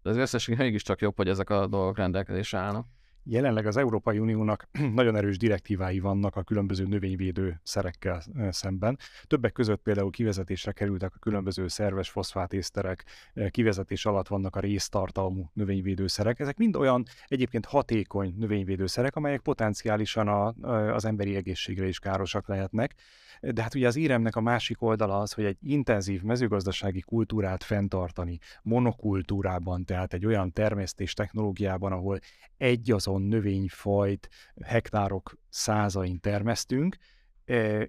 De 0.01 0.09
az 0.09 0.17
összesség 0.17 0.57
mégiscsak 0.57 1.01
jobb, 1.01 1.15
hogy 1.15 1.27
ezek 1.27 1.49
a 1.49 1.67
dolgok 1.67 1.97
rendelkezésre 1.97 2.57
állnak. 2.57 2.87
Jelenleg 3.27 3.65
az 3.65 3.77
Európai 3.77 4.19
Uniónak 4.19 4.67
nagyon 4.93 5.15
erős 5.15 5.37
direktívái 5.37 5.99
vannak 5.99 6.35
a 6.35 6.43
különböző 6.43 6.85
növényvédő 6.85 7.59
szerekkel 7.63 8.23
szemben. 8.49 8.97
Többek 9.27 9.51
között 9.51 9.81
például 9.81 10.11
kivezetésre 10.11 10.71
kerültek 10.71 11.11
a 11.15 11.19
különböző 11.19 11.67
szerves 11.67 12.09
foszfátészterek, 12.09 13.05
kivezetés 13.49 14.05
alatt 14.05 14.27
vannak 14.27 14.55
a 14.55 14.59
résztartalmú 14.59 15.49
növényvédőszerek. 15.53 16.39
Ezek 16.39 16.57
mind 16.57 16.75
olyan 16.75 17.05
egyébként 17.27 17.65
hatékony 17.65 18.33
növényvédőszerek, 18.37 19.15
amelyek 19.15 19.41
potenciálisan 19.41 20.27
a, 20.27 20.47
az 20.93 21.05
emberi 21.05 21.35
egészségre 21.35 21.87
is 21.87 21.99
károsak 21.99 22.47
lehetnek. 22.47 22.95
De 23.41 23.61
hát 23.61 23.75
ugye 23.75 23.87
az 23.87 23.95
éremnek 23.95 24.35
a 24.35 24.41
másik 24.41 24.81
oldala 24.81 25.19
az, 25.19 25.33
hogy 25.33 25.45
egy 25.45 25.57
intenzív 25.61 26.21
mezőgazdasági 26.21 26.99
kultúrát 26.99 27.63
fenntartani, 27.63 28.39
monokultúrában, 28.63 29.85
tehát 29.85 30.13
egy 30.13 30.25
olyan 30.25 30.53
termesztés 30.53 31.13
technológiában, 31.13 31.91
ahol 31.91 32.19
egy 32.57 32.91
azon 32.91 33.14
növényfajt 33.21 34.29
hektárok 34.61 35.37
százain 35.49 36.19
termesztünk, 36.19 36.97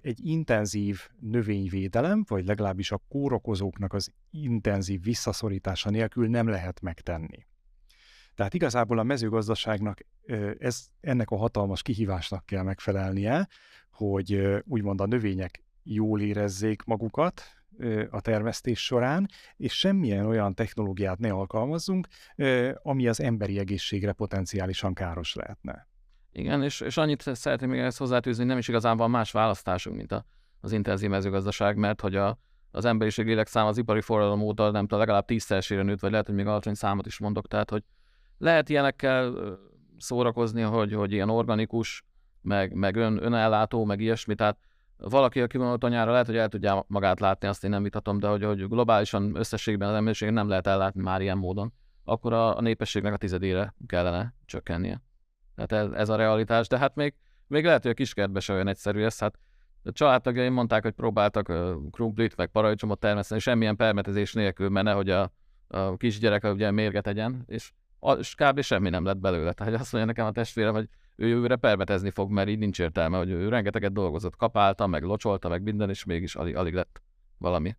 egy 0.01 0.25
intenzív 0.25 1.09
növényvédelem, 1.19 2.23
vagy 2.27 2.45
legalábbis 2.45 2.91
a 2.91 3.01
kórokozóknak 3.07 3.93
az 3.93 4.11
intenzív 4.31 5.01
visszaszorítása 5.01 5.89
nélkül 5.89 6.27
nem 6.27 6.47
lehet 6.47 6.81
megtenni. 6.81 7.45
Tehát 8.35 8.53
igazából 8.53 8.99
a 8.99 9.03
mezőgazdaságnak 9.03 9.99
ez, 10.57 10.87
ennek 11.01 11.29
a 11.29 11.37
hatalmas 11.37 11.81
kihívásnak 11.81 12.45
kell 12.45 12.63
megfelelnie, 12.63 13.47
hogy 13.91 14.61
úgymond 14.65 15.01
a 15.01 15.05
növények 15.05 15.63
jól 15.83 16.21
érezzék 16.21 16.83
magukat 16.83 17.41
a 18.09 18.21
termesztés 18.21 18.85
során, 18.85 19.27
és 19.57 19.77
semmilyen 19.77 20.25
olyan 20.25 20.53
technológiát 20.53 21.17
ne 21.17 21.31
alkalmazzunk, 21.31 22.07
ami 22.81 23.07
az 23.07 23.21
emberi 23.21 23.59
egészségre 23.59 24.11
potenciálisan 24.11 24.93
káros 24.93 25.35
lehetne. 25.35 25.87
Igen, 26.31 26.63
és, 26.63 26.81
és 26.81 26.97
annyit 26.97 27.21
szeretném 27.21 27.69
még 27.69 27.79
ezt 27.79 27.97
hozzátűzni, 27.97 28.39
hogy 28.39 28.49
nem 28.49 28.57
is 28.57 28.67
igazán 28.67 28.97
van 28.97 29.09
más 29.09 29.31
választásunk, 29.31 29.95
mint 29.97 30.11
a, 30.11 30.25
az 30.61 30.71
intenzív 30.71 31.09
mezőgazdaság, 31.09 31.77
mert 31.77 32.01
hogy 32.01 32.15
a, 32.15 32.39
az 32.71 32.85
emberiség 32.85 33.25
lélekszám 33.25 33.65
az 33.65 33.77
ipari 33.77 34.01
forradalom 34.01 34.41
óta 34.41 34.71
nem 34.71 34.81
tudom, 34.81 34.99
legalább 34.99 35.25
tízszeresére 35.25 35.83
nőtt, 35.83 35.99
vagy 35.99 36.11
lehet, 36.11 36.25
hogy 36.25 36.35
még 36.35 36.45
alacsony 36.45 36.73
számot 36.73 37.05
is 37.05 37.19
mondok, 37.19 37.47
tehát 37.47 37.69
hogy 37.69 37.83
lehet 38.37 38.69
ilyenekkel 38.69 39.57
szórakozni, 39.97 40.61
hogy, 40.61 40.93
hogy 40.93 41.11
ilyen 41.11 41.29
organikus, 41.29 42.05
meg, 42.41 42.73
meg 42.73 42.95
ön, 42.95 43.23
önellátó, 43.23 43.85
meg 43.85 43.99
ilyesmi, 43.99 44.35
tehát 44.35 44.57
valaki, 44.97 45.41
aki 45.41 45.57
van 45.57 45.71
otthonyára, 45.71 46.11
lehet, 46.11 46.25
hogy 46.25 46.37
el 46.37 46.49
tudja 46.49 46.85
magát 46.87 47.19
látni, 47.19 47.47
azt 47.47 47.63
én 47.63 47.69
nem 47.69 47.83
vitatom, 47.83 48.19
de 48.19 48.27
hogy, 48.27 48.43
hogy 48.43 48.67
globálisan 48.67 49.35
összességben 49.35 49.89
az 49.89 49.95
emberiség 49.95 50.29
nem 50.29 50.47
lehet 50.47 50.67
ellátni 50.67 51.01
már 51.01 51.21
ilyen 51.21 51.37
módon, 51.37 51.73
akkor 52.03 52.33
a, 52.33 52.57
a 52.57 52.61
népességnek 52.61 53.13
a 53.13 53.17
tizedére 53.17 53.73
kellene 53.87 54.33
csökkennie. 54.45 55.01
Tehát 55.55 55.85
ez, 55.85 55.99
ez 55.99 56.09
a 56.09 56.15
realitás, 56.15 56.67
de 56.67 56.77
hát 56.77 56.95
még, 56.95 57.13
még 57.47 57.65
lehet, 57.65 57.81
hogy 57.81 57.91
a 57.91 57.93
kiskertben 57.93 58.41
se 58.41 58.53
olyan 58.53 58.67
egyszerű 58.67 59.03
ez, 59.03 59.19
hát 59.19 59.39
a 59.83 59.91
családtagjaim 59.91 60.53
mondták, 60.53 60.83
hogy 60.83 60.93
próbáltak 60.93 61.53
krumplit, 61.91 62.35
meg 62.35 62.47
paradicsomot 62.47 62.99
termeszteni, 62.99 63.39
semmilyen 63.39 63.75
permetezés 63.75 64.33
nélkül, 64.33 64.69
mert 64.69 64.85
nehogy 64.85 65.09
a, 65.09 65.31
a 65.67 65.97
kisgyerek 65.97 66.43
ugye 66.43 66.71
mérget 66.71 67.03
tegyen, 67.03 67.43
és, 67.47 67.71
és 68.19 68.35
kb. 68.35 68.61
semmi 68.61 68.89
nem 68.89 69.05
lett 69.05 69.17
belőle. 69.17 69.53
Tehát 69.53 69.73
azt 69.73 69.91
mondja 69.91 70.05
nekem 70.05 70.25
a 70.25 70.31
testvérem, 70.31 70.73
hogy 70.73 70.89
ő 71.17 71.27
jövőre 71.27 71.55
permetezni 71.55 72.09
fog, 72.09 72.31
mert 72.31 72.49
így 72.49 72.57
nincs 72.57 72.79
értelme, 72.79 73.17
hogy 73.17 73.29
ő 73.29 73.49
rengeteget 73.49 73.93
dolgozott, 73.93 74.35
kapálta, 74.35 74.87
meg 74.87 75.03
locsolta, 75.03 75.49
meg 75.49 75.63
minden, 75.63 75.89
és 75.89 76.03
mégis 76.03 76.35
alig, 76.35 76.55
alig 76.55 76.73
lett 76.73 77.01
valami. 77.37 77.75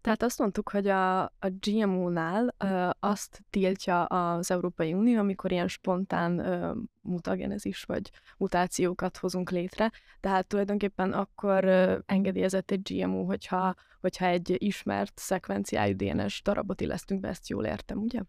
Tehát 0.00 0.22
azt 0.22 0.38
mondtuk, 0.38 0.68
hogy 0.68 0.88
a, 0.88 1.22
a 1.22 1.50
GMO-nál 1.60 2.54
ö, 2.58 2.88
azt 3.00 3.44
tiltja 3.50 4.04
az 4.04 4.50
Európai 4.50 4.92
Unió, 4.92 5.18
amikor 5.18 5.52
ilyen 5.52 5.68
spontán 5.68 6.38
ö, 6.38 6.72
mutagenezis 7.00 7.82
vagy 7.82 8.10
mutációkat 8.36 9.16
hozunk 9.16 9.50
létre, 9.50 9.92
tehát 10.20 10.46
tulajdonképpen 10.46 11.12
akkor 11.12 11.64
ö, 11.64 11.98
engedélyezett 12.06 12.70
egy 12.70 12.80
GMO, 12.82 13.24
hogyha, 13.24 13.74
hogyha 14.00 14.26
egy 14.26 14.56
ismert 14.58 15.12
szekvenciájú 15.18 15.96
DNS 15.96 16.42
darabot 16.42 16.80
illesztünk 16.80 17.20
be, 17.20 17.28
ezt 17.28 17.48
jól 17.48 17.64
értem, 17.64 17.98
ugye? 17.98 18.20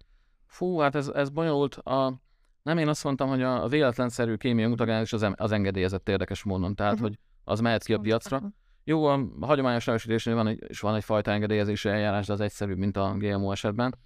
Fú, 0.45 0.77
hát 0.77 0.95
ez, 0.95 1.07
ez 1.07 1.29
bonyolult. 1.29 1.75
A, 1.75 2.21
nem, 2.67 2.77
én 2.77 2.87
azt 2.87 3.03
mondtam, 3.03 3.29
hogy 3.29 3.41
a 3.41 3.67
véletlenszerű 3.67 4.35
kémiai 4.35 4.67
mutagenezis 4.67 5.13
az, 5.13 5.27
az 5.35 5.51
engedélyezett 5.51 6.09
érdekes 6.09 6.43
módon, 6.43 6.75
tehát 6.75 6.93
uh-huh. 6.93 7.07
hogy 7.07 7.19
az 7.43 7.59
mehet 7.59 7.83
ki 7.83 7.93
a 7.93 7.97
piacra. 7.97 8.41
Jó, 8.83 9.05
a 9.05 9.27
hagyományos 9.41 9.85
nevesítésnél 9.85 10.35
van 10.35 10.47
egy, 10.47 10.63
is 10.67 10.79
van 10.79 10.95
egyfajta 10.95 11.31
engedélyezési 11.31 11.89
eljárás, 11.89 12.25
de 12.25 12.33
az 12.33 12.39
egyszerűbb, 12.39 12.77
mint 12.77 12.97
a 12.97 13.13
GMO 13.17 13.51
esetben. 13.51 13.97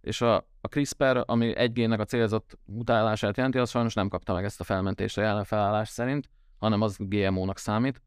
És 0.00 0.20
a, 0.20 0.36
a 0.60 0.68
CRISPR, 0.68 1.22
ami 1.26 1.56
egy 1.56 1.72
génnek 1.72 2.00
a 2.00 2.04
célzott 2.04 2.58
mutálását 2.64 3.36
jelenti, 3.36 3.58
az 3.58 3.70
sajnos 3.70 3.94
nem 3.94 4.08
kapta 4.08 4.34
meg 4.34 4.44
ezt 4.44 4.60
a 4.60 4.64
felmentést 4.64 5.18
a 5.18 5.20
jelen 5.20 5.44
felállás 5.44 5.88
szerint, 5.88 6.30
hanem 6.58 6.80
az 6.80 6.96
GMO-nak 6.98 7.58
számít. 7.58 8.02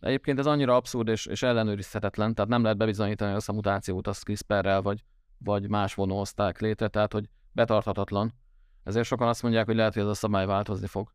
De 0.00 0.06
egyébként 0.06 0.38
ez 0.38 0.46
annyira 0.46 0.76
abszurd 0.76 1.08
és, 1.08 1.26
és 1.26 1.42
ellenőrizhetetlen, 1.42 2.34
tehát 2.34 2.50
nem 2.50 2.62
lehet 2.62 2.78
bebizonyítani 2.78 3.34
azt 3.34 3.48
a 3.48 3.52
mutációt 3.52 4.06
azt 4.06 4.24
CRISPR-rel, 4.24 4.82
vagy, 4.82 5.04
vagy 5.38 5.68
más 5.68 5.94
vonózták 5.94 6.60
létre, 6.60 6.88
tehát 6.88 7.12
hogy 7.12 7.28
betarthatatlan. 7.52 8.34
Ezért 8.88 9.06
sokan 9.06 9.28
azt 9.28 9.42
mondják, 9.42 9.66
hogy 9.66 9.76
lehet, 9.76 9.92
hogy 9.94 10.02
ez 10.02 10.08
a 10.08 10.14
szabály 10.14 10.46
változni 10.46 10.86
fog. 10.86 11.12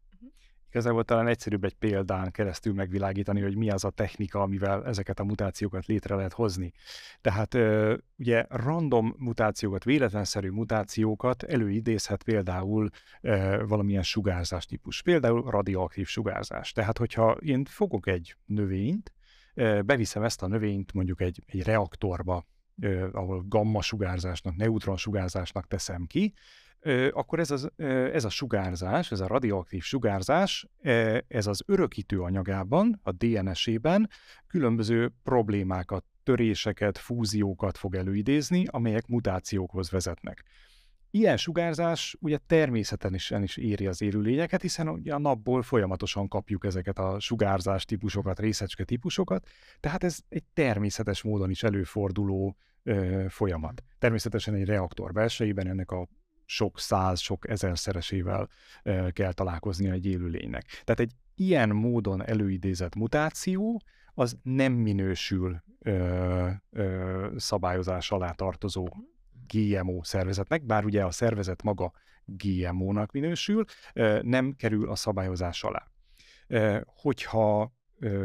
Igazából 0.69 1.03
talán 1.03 1.27
egyszerűbb 1.27 1.63
egy 1.63 1.73
példán 1.73 2.31
keresztül 2.31 2.73
megvilágítani, 2.73 3.41
hogy 3.41 3.55
mi 3.55 3.69
az 3.69 3.83
a 3.83 3.89
technika, 3.89 4.41
amivel 4.41 4.85
ezeket 4.85 5.19
a 5.19 5.23
mutációkat 5.23 5.85
létre 5.85 6.15
lehet 6.15 6.33
hozni. 6.33 6.71
Tehát 7.21 7.57
ugye 8.17 8.45
random 8.49 9.15
mutációkat, 9.17 9.83
véletlenszerű 9.83 10.49
mutációkat 10.49 11.43
előidézhet 11.43 12.23
például 12.23 12.89
valamilyen 13.65 14.03
sugárzás 14.03 14.65
típus, 14.65 15.01
például 15.01 15.49
radioaktív 15.49 16.07
sugárzás. 16.07 16.71
Tehát, 16.71 16.97
hogyha 16.97 17.31
én 17.31 17.65
fogok 17.65 18.07
egy 18.07 18.35
növényt, 18.45 19.13
beviszem 19.85 20.23
ezt 20.23 20.43
a 20.43 20.47
növényt 20.47 20.93
mondjuk 20.93 21.21
egy, 21.21 21.43
egy 21.45 21.63
reaktorba, 21.63 22.45
ahol 23.11 23.43
gamma 23.47 23.81
sugárzásnak, 23.81 24.55
neutron 24.55 24.97
sugárzásnak 24.97 25.67
teszem 25.67 26.05
ki, 26.05 26.33
akkor 27.11 27.39
ez, 27.39 27.51
az, 27.51 27.69
ez 28.13 28.25
a 28.25 28.29
sugárzás, 28.29 29.11
ez 29.11 29.19
a 29.19 29.27
radioaktív 29.27 29.83
sugárzás, 29.83 30.67
ez 31.27 31.47
az 31.47 31.63
örökítő 31.65 32.21
anyagában, 32.21 32.99
a 33.03 33.11
DNS-ében 33.11 34.09
különböző 34.47 35.11
problémákat, 35.23 36.05
töréseket, 36.23 36.97
fúziókat 36.97 37.77
fog 37.77 37.95
előidézni, 37.95 38.65
amelyek 38.69 39.07
mutációkhoz 39.07 39.91
vezetnek. 39.91 40.43
Ilyen 41.15 41.37
sugárzás 41.37 42.17
ugye 42.19 42.37
természetesen 42.47 43.43
is 43.43 43.57
éri 43.57 43.87
az 43.87 44.01
élőlényeket, 44.01 44.61
hiszen 44.61 44.89
ugye 44.89 45.13
a 45.13 45.19
napból 45.19 45.61
folyamatosan 45.61 46.27
kapjuk 46.27 46.65
ezeket 46.65 46.99
a 46.99 47.19
sugárzás 47.19 47.85
típusokat, 47.85 48.39
részecske 48.39 48.83
típusokat, 48.83 49.47
tehát 49.79 50.03
ez 50.03 50.17
egy 50.29 50.43
természetes 50.53 51.21
módon 51.21 51.49
is 51.49 51.63
előforduló 51.63 52.55
ö, 52.83 53.25
folyamat. 53.29 53.83
Természetesen 53.99 54.53
egy 54.53 54.65
reaktor 54.65 55.11
belsejében 55.11 55.67
ennek 55.67 55.91
a 55.91 56.07
sok 56.45 56.79
száz, 56.79 57.19
sok 57.19 57.49
ezerszeresével 57.49 58.49
kell 59.09 59.33
találkozni 59.33 59.89
egy 59.89 60.05
élőlénynek. 60.05 60.65
Tehát 60.83 60.99
egy 60.99 61.11
ilyen 61.35 61.69
módon 61.69 62.25
előidézett 62.25 62.95
mutáció 62.95 63.81
az 64.13 64.37
nem 64.43 64.73
minősül 64.73 65.63
ö, 65.79 66.49
ö, 66.69 67.31
szabályozás 67.37 68.11
alá 68.11 68.31
tartozó 68.31 68.87
GMO 69.47 70.03
szervezetnek, 70.03 70.65
bár 70.65 70.85
ugye 70.85 71.05
a 71.05 71.11
szervezet 71.11 71.63
maga 71.63 71.91
GMO-nak 72.25 73.11
minősül, 73.11 73.65
ö, 73.93 74.19
nem 74.21 74.51
kerül 74.51 74.89
a 74.89 74.95
szabályozás 74.95 75.63
alá. 75.63 75.87
Ö, 76.47 76.79
hogyha 76.85 77.73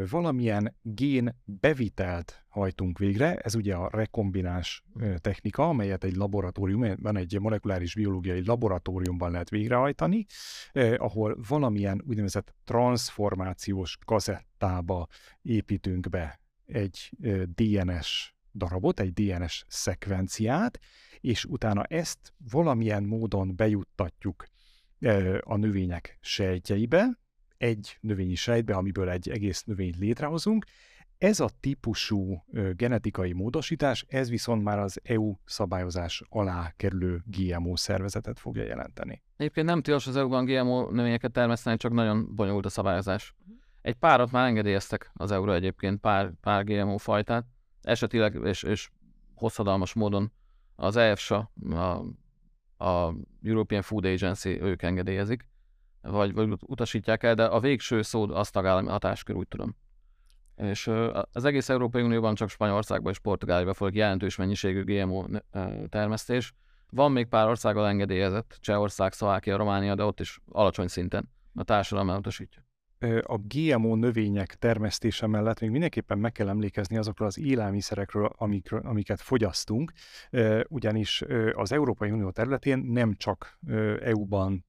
valamilyen 0.09 0.75
gén 0.81 1.41
bevitelt 1.45 2.45
hajtunk 2.47 2.97
végre, 2.97 3.35
ez 3.35 3.55
ugye 3.55 3.75
a 3.75 3.89
rekombinás 3.91 4.83
technika, 5.17 5.67
amelyet 5.67 6.03
egy 6.03 6.15
laboratórium, 6.15 6.83
egy 7.15 7.39
molekuláris 7.39 7.95
biológiai 7.95 8.45
laboratóriumban 8.45 9.31
lehet 9.31 9.49
végrehajtani, 9.49 10.25
ahol 10.97 11.37
valamilyen 11.47 12.03
úgynevezett 12.07 12.55
transformációs 12.63 13.97
kazettába 14.05 15.07
építünk 15.41 16.09
be 16.09 16.41
egy 16.65 17.11
DNS 17.55 18.33
darabot, 18.53 18.99
egy 18.99 19.13
DNS 19.13 19.65
szekvenciát, 19.67 20.79
és 21.19 21.45
utána 21.45 21.83
ezt 21.83 22.33
valamilyen 22.51 23.03
módon 23.03 23.55
bejuttatjuk 23.55 24.45
a 25.39 25.55
növények 25.55 26.17
sejtjeibe, 26.21 27.19
egy 27.59 27.97
növényi 28.01 28.35
sejtbe, 28.35 28.73
amiből 28.73 29.09
egy 29.09 29.29
egész 29.29 29.63
növényt 29.63 29.97
létrehozunk. 29.97 30.65
Ez 31.17 31.39
a 31.39 31.49
típusú 31.59 32.45
genetikai 32.73 33.33
módosítás, 33.33 34.05
ez 34.07 34.29
viszont 34.29 34.63
már 34.63 34.79
az 34.79 34.99
EU 35.03 35.35
szabályozás 35.45 36.23
alá 36.29 36.73
kerülő 36.77 37.23
GMO 37.25 37.75
szervezetet 37.75 38.39
fogja 38.39 38.63
jelenteni. 38.63 39.23
Egyébként 39.37 39.67
nem 39.67 39.81
tilos 39.81 40.07
az 40.07 40.15
EU-ban 40.15 40.45
GMO 40.45 40.91
növényeket 40.91 41.31
termeszteni, 41.31 41.77
csak 41.77 41.91
nagyon 41.91 42.35
bonyolult 42.35 42.65
a 42.65 42.69
szabályozás. 42.69 43.35
Egy 43.81 43.95
párat 43.95 44.31
már 44.31 44.47
engedélyeztek 44.47 45.11
az 45.13 45.31
euró 45.31 45.51
egyébként, 45.51 45.99
pár, 45.99 46.31
pár 46.41 46.63
GMO 46.63 46.97
fajtát. 46.97 47.45
Esetileg 47.81 48.39
és, 48.43 48.63
és 48.63 48.89
hosszadalmas 49.35 49.93
módon 49.93 50.31
az 50.75 50.95
EFSA, 50.95 51.51
a, 51.69 52.05
a 52.85 53.13
European 53.43 53.81
Food 53.81 54.05
Agency, 54.05 54.61
ők 54.61 54.81
engedélyezik, 54.81 55.47
vagy, 56.01 56.33
vagy 56.33 56.57
utasítják 56.59 57.23
el, 57.23 57.35
de 57.35 57.45
a 57.45 57.59
végső 57.59 58.01
szó 58.01 58.33
az 58.33 58.49
tagállami 58.49 58.87
hatáskör, 58.87 59.35
úgy 59.35 59.47
tudom. 59.47 59.75
És 60.55 60.87
az 61.31 61.45
egész 61.45 61.69
Európai 61.69 62.01
Unióban 62.01 62.35
csak 62.35 62.49
Spanyolországban 62.49 63.11
és 63.11 63.19
Portugáliában 63.19 63.73
folyik 63.73 63.95
jelentős 63.95 64.35
mennyiségű 64.35 64.83
GMO 64.83 65.25
termesztés. 65.89 66.53
Van 66.89 67.11
még 67.11 67.27
pár 67.27 67.47
országgal 67.47 67.87
engedélyezett, 67.87 68.57
Csehország, 68.59 69.13
Szlovákia, 69.13 69.57
Románia, 69.57 69.95
de 69.95 70.03
ott 70.03 70.19
is 70.19 70.39
alacsony 70.51 70.87
szinten 70.87 71.29
a 71.53 71.63
társadalom 71.63 72.09
elutasítja 72.09 72.68
a 73.21 73.37
GMO 73.37 73.95
növények 73.95 74.55
termesztése 74.55 75.27
mellett 75.27 75.59
még 75.59 75.69
mindenképpen 75.69 76.17
meg 76.17 76.31
kell 76.31 76.49
emlékezni 76.49 76.97
azokról 76.97 77.27
az 77.27 77.39
élelmiszerekről, 77.39 78.31
amikről, 78.37 78.81
amiket 78.83 79.21
fogyasztunk, 79.21 79.91
ugyanis 80.67 81.23
az 81.53 81.71
Európai 81.71 82.11
Unió 82.11 82.31
területén 82.31 82.79
nem 82.79 83.13
csak 83.13 83.59
EU-ban 84.01 84.65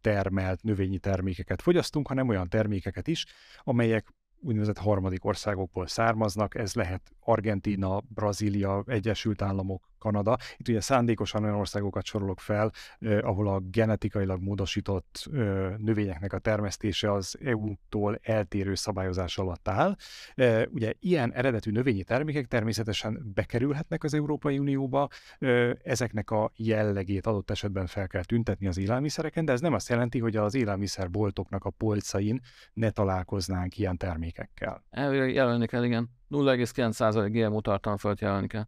termelt 0.00 0.62
növényi 0.62 0.98
termékeket 0.98 1.62
fogyasztunk, 1.62 2.08
hanem 2.08 2.28
olyan 2.28 2.48
termékeket 2.48 3.08
is, 3.08 3.26
amelyek 3.62 4.14
úgynevezett 4.40 4.78
harmadik 4.78 5.24
országokból 5.24 5.86
származnak, 5.86 6.54
ez 6.54 6.74
lehet 6.74 7.12
Argentína, 7.20 8.02
Brazília, 8.08 8.84
Egyesült 8.86 9.42
Államok, 9.42 9.90
Kanada. 10.06 10.36
Itt 10.56 10.68
ugye 10.68 10.80
szándékosan 10.80 11.42
olyan 11.42 11.54
országokat 11.54 12.04
sorolok 12.04 12.40
fel, 12.40 12.72
eh, 12.98 13.28
ahol 13.28 13.48
a 13.48 13.60
genetikailag 13.60 14.42
módosított 14.42 15.28
eh, 15.32 15.74
növényeknek 15.76 16.32
a 16.32 16.38
termesztése 16.38 17.12
az 17.12 17.36
EU-tól 17.44 18.18
eltérő 18.22 18.74
szabályozás 18.74 19.38
alatt 19.38 19.68
áll. 19.68 19.96
Eh, 20.34 20.62
ugye 20.70 20.92
ilyen 21.00 21.32
eredetű 21.32 21.70
növényi 21.70 22.04
termékek 22.04 22.46
természetesen 22.46 23.32
bekerülhetnek 23.34 24.04
az 24.04 24.14
Európai 24.14 24.58
Unióba, 24.58 25.08
eh, 25.38 25.70
ezeknek 25.84 26.30
a 26.30 26.52
jellegét 26.56 27.26
adott 27.26 27.50
esetben 27.50 27.86
fel 27.86 28.06
kell 28.06 28.24
tüntetni 28.24 28.66
az 28.66 28.78
élelmiszereken, 28.78 29.44
de 29.44 29.52
ez 29.52 29.60
nem 29.60 29.72
azt 29.72 29.88
jelenti, 29.88 30.18
hogy 30.18 30.36
az 30.36 30.54
élelmiszerboltoknak 30.54 31.64
a 31.64 31.70
polcain 31.70 32.40
ne 32.72 32.90
találkoznánk 32.90 33.78
ilyen 33.78 33.96
termékekkel. 33.96 34.84
Elvileg 34.90 35.34
jelenni 35.34 35.66
kell, 35.66 35.84
igen. 35.84 36.10
0,9% 36.30 37.28
GMO 37.30 37.60
tartalom 37.60 37.98
fölött 37.98 38.20
jelenni 38.20 38.46
kell. 38.46 38.66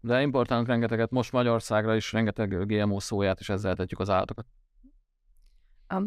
De 0.00 0.22
importálunk 0.22 0.66
rengeteget, 0.66 1.10
most 1.10 1.32
Magyarországra 1.32 1.94
is 1.94 2.12
rengeteg 2.12 2.66
GMO 2.66 3.00
szóját, 3.00 3.40
és 3.40 3.48
ezzel 3.48 3.70
etetjük 3.70 4.00
az 4.00 4.10
állatokat. 4.10 4.46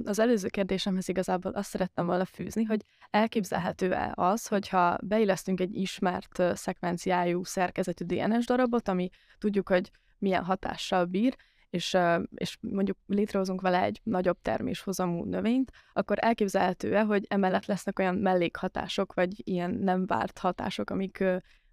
Az 0.03 0.19
előző 0.19 0.48
kérdésemhez 0.48 1.10
igazából 1.10 1.51
azt 1.51 1.69
szerettem 1.69 2.05
volna 2.05 2.25
fűzni, 2.25 2.63
hogy 2.63 2.86
elképzelhető-e 3.10 4.12
az, 4.15 4.48
hogyha 4.48 4.98
beillesztünk 5.03 5.60
egy 5.60 5.75
ismert 5.75 6.43
szekvenciájú 6.53 7.43
szerkezetű 7.43 8.05
DNS 8.05 8.46
darabot, 8.46 8.88
ami 8.88 9.10
tudjuk, 9.38 9.69
hogy 9.69 9.91
milyen 10.17 10.43
hatással 10.43 11.05
bír, 11.05 11.36
és, 11.69 11.98
és 12.36 12.58
mondjuk 12.62 12.98
létrehozunk 13.05 13.62
vele 13.62 13.81
egy 13.81 14.00
nagyobb 14.03 14.38
terméshozamú 14.41 15.24
növényt, 15.24 15.72
akkor 15.93 16.17
elképzelhető-e, 16.22 17.01
hogy 17.01 17.25
emellett 17.27 17.65
lesznek 17.65 18.00
olyan 18.00 18.15
mellékhatások, 18.15 19.13
vagy 19.13 19.48
ilyen 19.48 19.72
nem 19.72 20.05
várt 20.05 20.38
hatások, 20.38 20.89
amik 20.89 21.24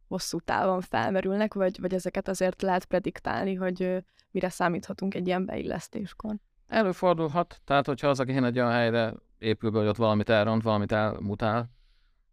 hosszú 0.09 0.41
távon 0.41 0.81
felmerülnek, 0.81 1.55
vagy, 1.55 1.81
vagy 1.81 1.95
ezeket 1.95 2.29
azért 2.29 2.63
lehet 2.63 2.85
prediktálni, 2.85 3.55
hogy 3.55 4.05
mire 4.31 4.49
számíthatunk 4.49 5.15
egy 5.15 5.27
ilyen 5.27 5.45
beillesztéskor? 5.45 6.35
Előfordulhat, 6.67 7.61
tehát 7.65 7.87
hogyha 7.87 8.09
az 8.09 8.21
a 8.21 8.25
gén 8.25 8.45
egy 8.45 8.59
olyan 8.59 8.71
helyre 8.71 9.15
épül 9.39 9.71
be, 9.71 9.79
hogy 9.79 9.89
ott 9.89 9.97
valamit 9.97 10.29
elront, 10.29 10.63
valamit 10.63 10.93
elmutál, 10.93 11.71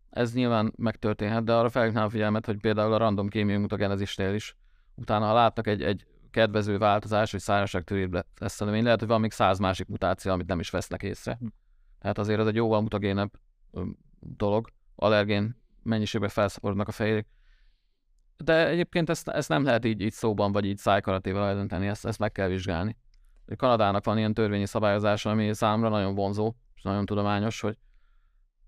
ez 0.09 0.33
nyilván 0.33 0.73
megtörténhet, 0.75 1.43
de 1.43 1.53
arra 1.53 1.69
felhívnám 1.69 2.05
a 2.05 2.09
figyelmet, 2.09 2.45
hogy 2.45 2.57
például 2.57 2.93
a 2.93 2.97
random 2.97 3.27
kémiai 3.27 3.57
mutagenezisnél 3.57 4.33
is, 4.33 4.55
utána 4.95 5.25
ha 5.25 5.33
látnak 5.33 5.67
egy, 5.67 5.83
egy 5.83 6.05
kedvező 6.31 6.77
változás, 6.77 7.31
hogy 7.31 7.39
szárazság 7.39 7.83
törébb 7.83 8.25
lesz 8.39 8.61
a 8.61 8.65
növény, 8.65 8.83
lehet, 8.83 8.99
hogy 8.99 9.07
van 9.07 9.21
még 9.21 9.31
száz 9.31 9.59
másik 9.59 9.87
mutáció, 9.87 10.31
amit 10.31 10.47
nem 10.47 10.59
is 10.59 10.69
vesznek 10.69 11.03
észre. 11.03 11.37
Hm. 11.39 11.45
Tehát 11.99 12.17
azért 12.17 12.39
ez 12.39 12.47
egy 12.47 12.55
jóval 12.55 12.81
mutagénebb 12.81 13.31
dolog, 14.19 14.69
allergén 14.95 15.61
mennyiségben 15.83 16.29
felszaporodnak 16.29 16.87
a 16.87 16.91
fehérjék, 16.91 17.27
de 18.37 18.67
egyébként 18.67 19.09
ezt, 19.09 19.27
ezt 19.27 19.49
nem 19.49 19.63
lehet 19.63 19.85
így, 19.85 20.01
így 20.01 20.11
szóban, 20.11 20.51
vagy 20.51 20.65
így 20.65 20.77
szájkaratéval 20.77 21.47
eldönteni, 21.47 21.87
ezt, 21.87 22.05
ezt 22.05 22.19
meg 22.19 22.31
kell 22.31 22.47
vizsgálni. 22.47 22.97
Kanadának 23.55 24.05
van 24.05 24.17
ilyen 24.17 24.33
törvényi 24.33 24.65
szabályozása, 24.65 25.29
ami 25.29 25.53
számra 25.53 25.89
nagyon 25.89 26.15
vonzó, 26.15 26.53
és 26.75 26.81
nagyon 26.81 27.05
tudományos, 27.05 27.61
hogy 27.61 27.77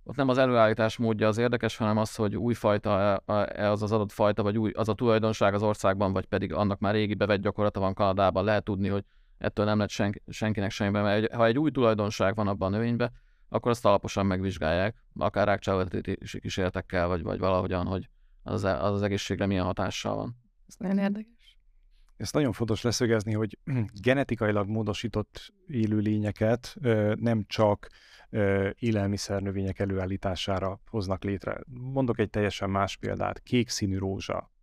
ott 0.03 0.15
nem 0.15 0.29
az 0.29 0.37
előállítás 0.37 0.97
módja 0.97 1.27
az 1.27 1.37
érdekes, 1.37 1.77
hanem 1.77 1.97
az, 1.97 2.15
hogy 2.15 2.35
új 2.35 2.53
fajta 2.53 3.21
e 3.45 3.71
az 3.71 3.83
az 3.83 3.91
adott 3.91 4.11
fajta, 4.11 4.43
vagy 4.43 4.57
új, 4.57 4.71
az 4.71 4.89
a 4.89 4.93
tulajdonság 4.93 5.53
az 5.53 5.63
országban, 5.63 6.13
vagy 6.13 6.25
pedig 6.25 6.53
annak 6.53 6.79
már 6.79 6.93
régi 6.93 7.13
bevett 7.13 7.41
gyakorlata 7.41 7.79
van 7.79 7.93
Kanadában, 7.93 8.43
lehet 8.43 8.63
tudni, 8.63 8.87
hogy 8.87 9.03
ettől 9.37 9.65
nem 9.65 9.79
lett 9.79 9.89
sen, 9.89 10.21
senkinek 10.27 10.71
semmiben, 10.71 11.03
mert 11.03 11.33
ha 11.33 11.45
egy 11.45 11.59
új 11.59 11.71
tulajdonság 11.71 12.35
van 12.35 12.47
abban 12.47 12.73
a 12.73 12.77
növényben, 12.77 13.11
akkor 13.49 13.71
azt 13.71 13.85
alaposan 13.85 14.25
megvizsgálják, 14.25 15.03
akár 15.17 15.47
rákcsálvetítési 15.47 16.39
kísérletekkel, 16.39 17.07
vagy, 17.07 17.23
vagy 17.23 17.39
valahogyan, 17.39 17.85
hogy 17.85 18.09
az, 18.45 18.63
az 18.63 18.93
az 18.93 19.01
egészségre 19.01 19.45
milyen 19.45 19.65
hatással 19.65 20.15
van. 20.15 20.35
Ez 20.67 20.75
nagyon 20.77 20.97
érdekes. 20.97 21.57
Ezt 22.17 22.33
nagyon 22.33 22.51
fontos 22.51 22.81
leszögezni, 22.81 23.33
hogy 23.33 23.57
genetikailag 24.03 24.67
módosított 24.67 25.53
élőlényeket 25.67 26.75
nem 27.15 27.43
csak 27.47 27.87
élelmiszernövények 28.79 29.79
előállítására 29.79 30.79
hoznak 30.89 31.23
létre. 31.23 31.59
Mondok 31.67 32.19
egy 32.19 32.29
teljesen 32.29 32.69
más 32.69 32.97
példát, 32.97 33.39
kék 33.39 33.69
színű 33.69 33.97
rózsa 33.97 34.53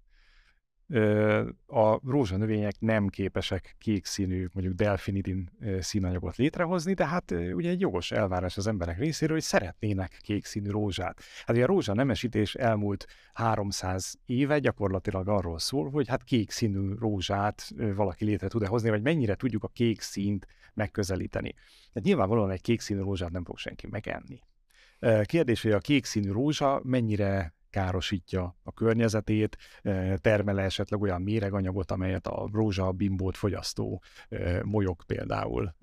a 1.66 2.11
rózsanövények 2.11 2.74
nem 2.78 3.09
képesek 3.09 3.74
kék 3.78 4.05
színű, 4.05 4.48
mondjuk 4.52 4.74
delfinidin 4.76 5.50
színanyagot 5.81 6.37
létrehozni, 6.37 6.92
de 6.92 7.07
hát 7.07 7.31
ugye 7.31 7.70
egy 7.70 7.81
jogos 7.81 8.11
elvárás 8.11 8.57
az 8.57 8.66
emberek 8.66 8.98
részéről, 8.98 9.35
hogy 9.35 9.44
szeretnének 9.44 10.18
kék 10.22 10.44
színű 10.44 10.70
rózsát. 10.70 11.20
Hát 11.46 11.57
ugye 11.57 11.62
a 11.62 11.66
rózsa 11.66 11.94
nemesítés 11.94 12.55
elmúlt 12.55 13.07
300 13.33 14.14
éve 14.26 14.59
gyakorlatilag 14.59 15.28
arról 15.28 15.59
szól, 15.59 15.90
hogy 15.90 16.09
hát 16.09 16.24
kék 16.24 16.50
színű 16.50 16.94
rózsát 16.94 17.68
valaki 17.94 18.24
létre 18.24 18.48
tud-e 18.48 18.66
hozni, 18.66 18.90
vagy 18.90 19.02
mennyire 19.02 19.35
tudjuk 19.35 19.64
a 19.64 19.68
kék 19.68 20.00
színt 20.00 20.46
megközelíteni. 20.74 21.52
Tehát 21.92 22.09
nyilvánvalóan 22.09 22.50
egy 22.50 22.61
kék 22.61 22.81
színű 22.81 23.00
rózsát 23.00 23.31
nem 23.31 23.44
fog 23.44 23.59
senki 23.59 23.87
megenni. 23.90 24.40
Kérdés, 25.22 25.62
hogy 25.62 25.72
a 25.72 25.78
kék 25.78 26.05
színű 26.05 26.31
rózsa 26.31 26.81
mennyire 26.85 27.55
károsítja 27.73 28.57
a 28.63 28.73
környezetét, 28.73 29.57
termele 30.17 30.63
esetleg 30.63 31.01
olyan 31.01 31.23
méreganyagot, 31.23 31.91
amelyet 31.91 32.27
a 32.27 32.49
rózsa 32.53 32.93
bimbót 32.93 33.37
fogyasztó 33.37 34.03
molyok 34.63 35.03
például 35.07 35.75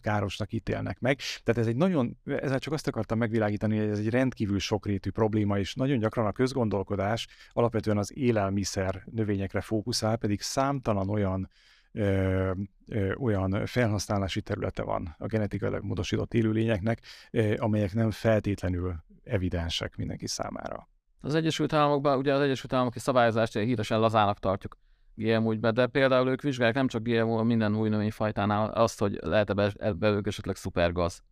károsnak 0.00 0.52
ítélnek 0.52 1.00
meg. 1.00 1.18
Tehát 1.42 1.60
ez 1.60 1.66
egy 1.66 1.76
nagyon, 1.76 2.16
ezzel 2.24 2.58
csak 2.58 2.72
azt 2.72 2.86
akartam 2.86 3.18
megvilágítani, 3.18 3.78
hogy 3.78 3.88
ez 3.88 3.98
egy 3.98 4.10
rendkívül 4.10 4.58
sokrétű 4.58 5.10
probléma, 5.10 5.58
és 5.58 5.74
nagyon 5.74 5.98
gyakran 5.98 6.26
a 6.26 6.32
közgondolkodás 6.32 7.26
alapvetően 7.52 7.98
az 7.98 8.16
élelmiszer 8.16 9.04
növényekre 9.10 9.60
fókuszál, 9.60 10.16
pedig 10.16 10.40
számtalan 10.40 11.08
olyan 11.08 11.50
ö, 11.92 12.50
ö, 12.88 13.14
olyan 13.14 13.66
felhasználási 13.66 14.42
területe 14.42 14.82
van 14.82 15.14
a 15.18 15.26
genetikailag 15.26 15.82
módosított 15.82 16.34
élőlényeknek, 16.34 17.00
ö, 17.30 17.54
amelyek 17.58 17.94
nem 17.94 18.10
feltétlenül 18.10 19.04
evidensek 19.24 19.96
mindenki 19.96 20.26
számára. 20.26 20.91
Az 21.24 21.34
Egyesült 21.34 21.72
Államokban, 21.72 22.18
ugye 22.18 22.34
az 22.34 22.40
Egyesült 22.40 22.72
Államoki 22.72 22.98
szabályozást 22.98 23.58
híresen 23.58 24.00
lazának 24.00 24.38
tartjuk 24.38 24.76
GMO 25.14 25.52
ügybe, 25.52 25.70
de 25.70 25.86
például 25.86 26.28
ők 26.28 26.42
vizsgálják 26.42 26.76
nem 26.76 26.88
csak 26.88 27.02
GMO, 27.02 27.44
minden 27.44 27.76
új 27.76 27.88
növényfajtánál 27.88 28.70
azt, 28.70 28.98
hogy 28.98 29.18
lehet-e 29.20 29.92
belőlük 29.92 30.26
esetleg 30.26 30.56
szupergaz. 30.56 31.22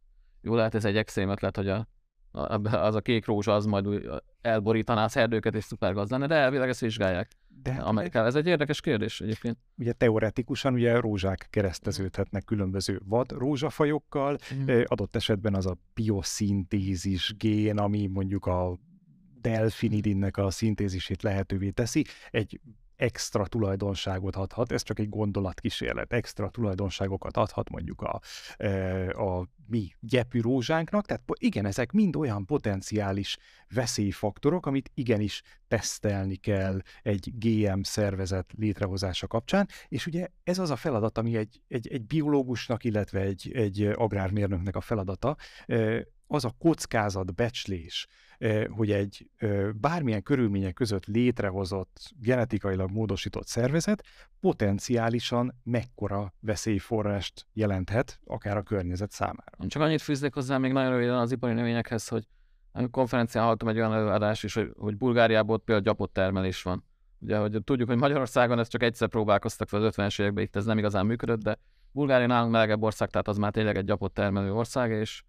Jó, 0.42 0.54
lehet 0.54 0.74
ez 0.74 0.84
egy 0.84 0.96
extrém 0.96 1.28
ötlet, 1.28 1.56
hogy 1.56 1.68
a, 1.68 1.88
a, 2.30 2.68
az 2.76 2.94
a 2.94 3.00
kék 3.00 3.26
rózsa 3.26 3.54
az 3.54 3.66
majd 3.66 4.10
elborítaná 4.40 5.04
a 5.04 5.08
szerdőket 5.08 5.54
és 5.54 5.64
szupergaz 5.64 6.10
lenne, 6.10 6.26
de 6.26 6.34
elvileg 6.34 6.68
ezt 6.68 6.80
vizsgálják. 6.80 7.30
De 7.62 7.72
Amerikában. 7.72 8.28
Ez 8.28 8.34
egy 8.34 8.46
érdekes 8.46 8.80
kérdés 8.80 9.20
egyébként. 9.20 9.58
Ugye 9.76 9.92
teoretikusan 9.92 10.72
ugye 10.72 11.00
rózsák 11.00 11.46
kereszteződhetnek 11.50 12.44
különböző 12.44 13.00
vad 13.04 13.30
rózsafajokkal, 13.30 14.38
mm. 14.54 14.80
adott 14.84 15.16
esetben 15.16 15.54
az 15.54 15.66
a 15.66 15.76
bioszintézis 15.94 17.34
gén, 17.36 17.78
ami 17.78 18.06
mondjuk 18.06 18.46
a 18.46 18.78
delfinidinnek 19.40 20.36
a 20.36 20.50
szintézisét 20.50 21.22
lehetővé 21.22 21.70
teszi, 21.70 22.04
egy 22.30 22.60
extra 23.00 23.46
tulajdonságot 23.46 24.36
adhat, 24.36 24.72
ez 24.72 24.82
csak 24.82 24.98
egy 24.98 25.08
gondolatkísérlet, 25.08 26.12
extra 26.12 26.50
tulajdonságokat 26.50 27.36
adhat 27.36 27.70
mondjuk 27.70 28.00
a, 28.00 28.20
e, 28.56 29.08
a 29.08 29.48
mi 29.66 29.94
gyepű 30.00 30.40
rózsánknak, 30.40 31.06
tehát 31.06 31.22
igen, 31.38 31.66
ezek 31.66 31.92
mind 31.92 32.16
olyan 32.16 32.46
potenciális 32.46 33.38
veszélyfaktorok, 33.74 34.66
amit 34.66 34.90
igenis 34.94 35.42
tesztelni 35.68 36.36
kell 36.36 36.80
egy 37.02 37.32
GM 37.38 37.80
szervezet 37.82 38.52
létrehozása 38.56 39.26
kapcsán, 39.26 39.68
és 39.88 40.06
ugye 40.06 40.28
ez 40.44 40.58
az 40.58 40.70
a 40.70 40.76
feladat, 40.76 41.18
ami 41.18 41.36
egy, 41.36 41.60
egy, 41.68 41.88
egy 41.88 42.06
biológusnak, 42.06 42.84
illetve 42.84 43.20
egy, 43.20 43.50
egy 43.54 43.82
agrármérnöknek 43.82 44.76
a 44.76 44.80
feladata, 44.80 45.36
e, 45.66 46.06
az 46.32 46.44
a 46.44 46.54
kockázat 46.58 47.34
becslés, 47.34 48.06
hogy 48.68 48.90
egy 48.90 49.30
bármilyen 49.74 50.22
körülmények 50.22 50.74
között 50.74 51.06
létrehozott, 51.06 52.12
genetikailag 52.20 52.90
módosított 52.90 53.46
szervezet 53.46 54.04
potenciálisan 54.40 55.60
mekkora 55.62 56.34
veszélyforrást 56.40 57.46
jelenthet, 57.52 58.20
akár 58.24 58.56
a 58.56 58.62
környezet 58.62 59.10
számára. 59.10 59.66
Csak 59.66 59.82
annyit 59.82 60.02
fűznék 60.02 60.34
hozzá 60.34 60.58
még 60.58 60.72
nagyon 60.72 60.90
röviden 60.90 61.16
az 61.16 61.32
ipari 61.32 61.52
növényekhez, 61.52 62.08
hogy 62.08 62.26
konferencián 62.90 63.44
hallottam 63.44 63.68
egy 63.68 63.78
olyan 63.78 63.92
előadás 63.92 64.42
is, 64.42 64.54
hogy, 64.54 64.70
hogy 64.76 64.96
Bulgáriában 64.96 65.54
ott 65.54 65.64
például 65.64 65.86
gyapott 65.86 66.12
termelés 66.12 66.62
van. 66.62 66.84
Ugye, 67.18 67.38
hogy 67.38 67.58
tudjuk, 67.64 67.88
hogy 67.88 67.98
Magyarországon 67.98 68.58
ezt 68.58 68.70
csak 68.70 68.82
egyszer 68.82 69.08
próbálkoztak 69.08 69.68
fel 69.68 69.84
az 69.84 69.94
50-es 69.96 70.20
években, 70.20 70.44
itt 70.44 70.56
ez 70.56 70.64
nem 70.64 70.78
igazán 70.78 71.06
működött, 71.06 71.42
de 71.42 71.58
Bulgária 71.92 72.26
nálunk 72.26 72.52
melegebb 72.52 72.82
ország, 72.82 73.10
tehát 73.10 73.28
az 73.28 73.36
már 73.36 73.52
tényleg 73.52 73.76
egy 73.76 73.84
gyapott 73.84 74.14
termelő 74.14 74.52
ország, 74.52 74.90
és 74.90 75.22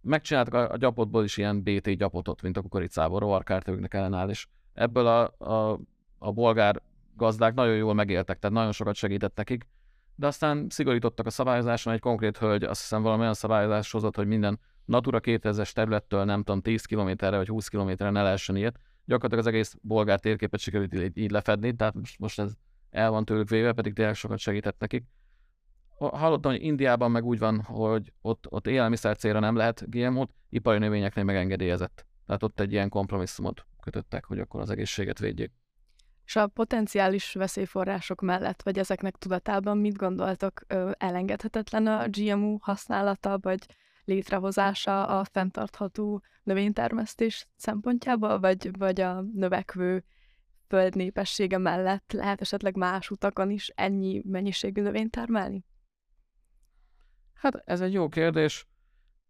megcsináltak 0.00 0.54
a, 0.54 0.72
a 0.72 0.76
gyapotból 0.76 1.24
is 1.24 1.36
ilyen 1.36 1.62
BT 1.62 1.90
gyapotot, 1.96 2.42
mint 2.42 2.56
a 2.56 2.60
kukoricából, 2.62 3.18
rovarkártevőknek 3.18 3.94
ellenáll, 3.94 4.28
és 4.28 4.46
ebből 4.74 5.06
a, 5.06 5.44
a, 5.52 5.80
a 6.18 6.32
bolgár 6.32 6.82
gazdák 7.16 7.54
nagyon 7.54 7.76
jól 7.76 7.94
megéltek, 7.94 8.38
tehát 8.38 8.56
nagyon 8.56 8.72
sokat 8.72 8.94
segített 8.94 9.36
nekik, 9.36 9.66
de 10.14 10.26
aztán 10.26 10.66
szigorítottak 10.68 11.26
a 11.26 11.30
szabályozáson, 11.30 11.92
egy 11.92 12.00
konkrét 12.00 12.38
hölgy 12.38 12.62
azt 12.62 12.80
hiszem 12.80 13.02
valami 13.02 13.20
olyan 13.20 13.34
szabályozás 13.34 13.90
hozott, 13.90 14.16
hogy 14.16 14.26
minden 14.26 14.58
Natura 14.84 15.20
2000-es 15.22 15.72
területtől 15.72 16.24
nem 16.24 16.42
tudom 16.42 16.60
10 16.60 16.84
kilométerre 16.84 17.36
vagy 17.36 17.48
20 17.48 17.68
kilométerre 17.68 18.10
ne 18.10 18.22
lehessen 18.22 18.56
ilyet. 18.56 18.78
Gyakorlatilag 19.04 19.46
az 19.46 19.52
egész 19.52 19.76
bolgár 19.82 20.20
térképet 20.20 20.60
sikerült 20.60 21.16
így, 21.18 21.30
lefedni, 21.30 21.76
tehát 21.76 21.94
most 22.18 22.40
ez 22.40 22.52
el 22.90 23.10
van 23.10 23.24
tőlük 23.24 23.48
véve, 23.48 23.72
pedig 23.72 23.92
tényleg 23.92 24.14
sokat 24.14 24.38
segített 24.38 24.78
nekik 24.78 25.04
hallottam, 26.08 26.52
hogy 26.52 26.62
Indiában 26.62 27.10
meg 27.10 27.24
úgy 27.24 27.38
van, 27.38 27.62
hogy 27.62 28.12
ott, 28.20 28.46
ott 28.48 28.66
élelmiszer 28.66 29.16
célra 29.16 29.40
nem 29.40 29.56
lehet 29.56 29.90
GMO-t, 29.90 30.30
ipari 30.48 30.78
növényeknél 30.78 31.24
megengedélyezett. 31.24 32.06
Tehát 32.26 32.42
ott 32.42 32.60
egy 32.60 32.72
ilyen 32.72 32.88
kompromisszumot 32.88 33.66
kötöttek, 33.82 34.24
hogy 34.24 34.38
akkor 34.38 34.60
az 34.60 34.70
egészséget 34.70 35.18
védjék. 35.18 35.52
És 36.24 36.36
a 36.36 36.46
potenciális 36.46 37.32
veszélyforrások 37.32 38.20
mellett, 38.20 38.62
vagy 38.62 38.78
ezeknek 38.78 39.16
tudatában 39.16 39.78
mit 39.78 39.96
gondoltok, 39.96 40.60
elengedhetetlen 40.98 41.86
a 41.86 42.06
GMO 42.08 42.56
használata, 42.60 43.38
vagy 43.42 43.66
létrehozása 44.04 45.06
a 45.06 45.24
fenntartható 45.24 46.22
növénytermesztés 46.42 47.46
szempontjából, 47.56 48.40
vagy, 48.40 48.70
vagy 48.78 49.00
a 49.00 49.24
növekvő 49.34 50.04
föld 50.68 50.94
népessége 50.94 51.58
mellett 51.58 52.12
lehet 52.12 52.40
esetleg 52.40 52.76
más 52.76 53.10
utakon 53.10 53.50
is 53.50 53.68
ennyi 53.68 54.22
mennyiségű 54.24 54.82
növényt 54.82 55.10
termelni? 55.10 55.64
Hát 57.40 57.62
ez 57.64 57.80
egy 57.80 57.92
jó 57.92 58.08
kérdés. 58.08 58.66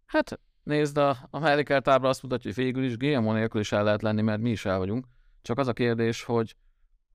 Hát 0.06 0.40
nézd, 0.62 0.98
a, 0.98 1.16
a 1.30 1.38
mellékelt 1.38 1.84
tábla 1.84 2.08
azt 2.08 2.22
mutatja, 2.22 2.52
hogy 2.54 2.64
végül 2.64 2.84
is 2.84 2.96
GMO 2.96 3.32
nélkül 3.32 3.60
is 3.60 3.72
el 3.72 3.84
lehet 3.84 4.02
lenni, 4.02 4.22
mert 4.22 4.40
mi 4.40 4.50
is 4.50 4.64
el 4.64 4.78
vagyunk. 4.78 5.06
Csak 5.42 5.58
az 5.58 5.68
a 5.68 5.72
kérdés, 5.72 6.22
hogy, 6.22 6.56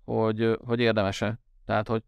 hogy, 0.03 0.57
hogy 0.65 0.79
érdemese. 0.79 1.39
Tehát, 1.65 1.87
hogy 1.87 2.03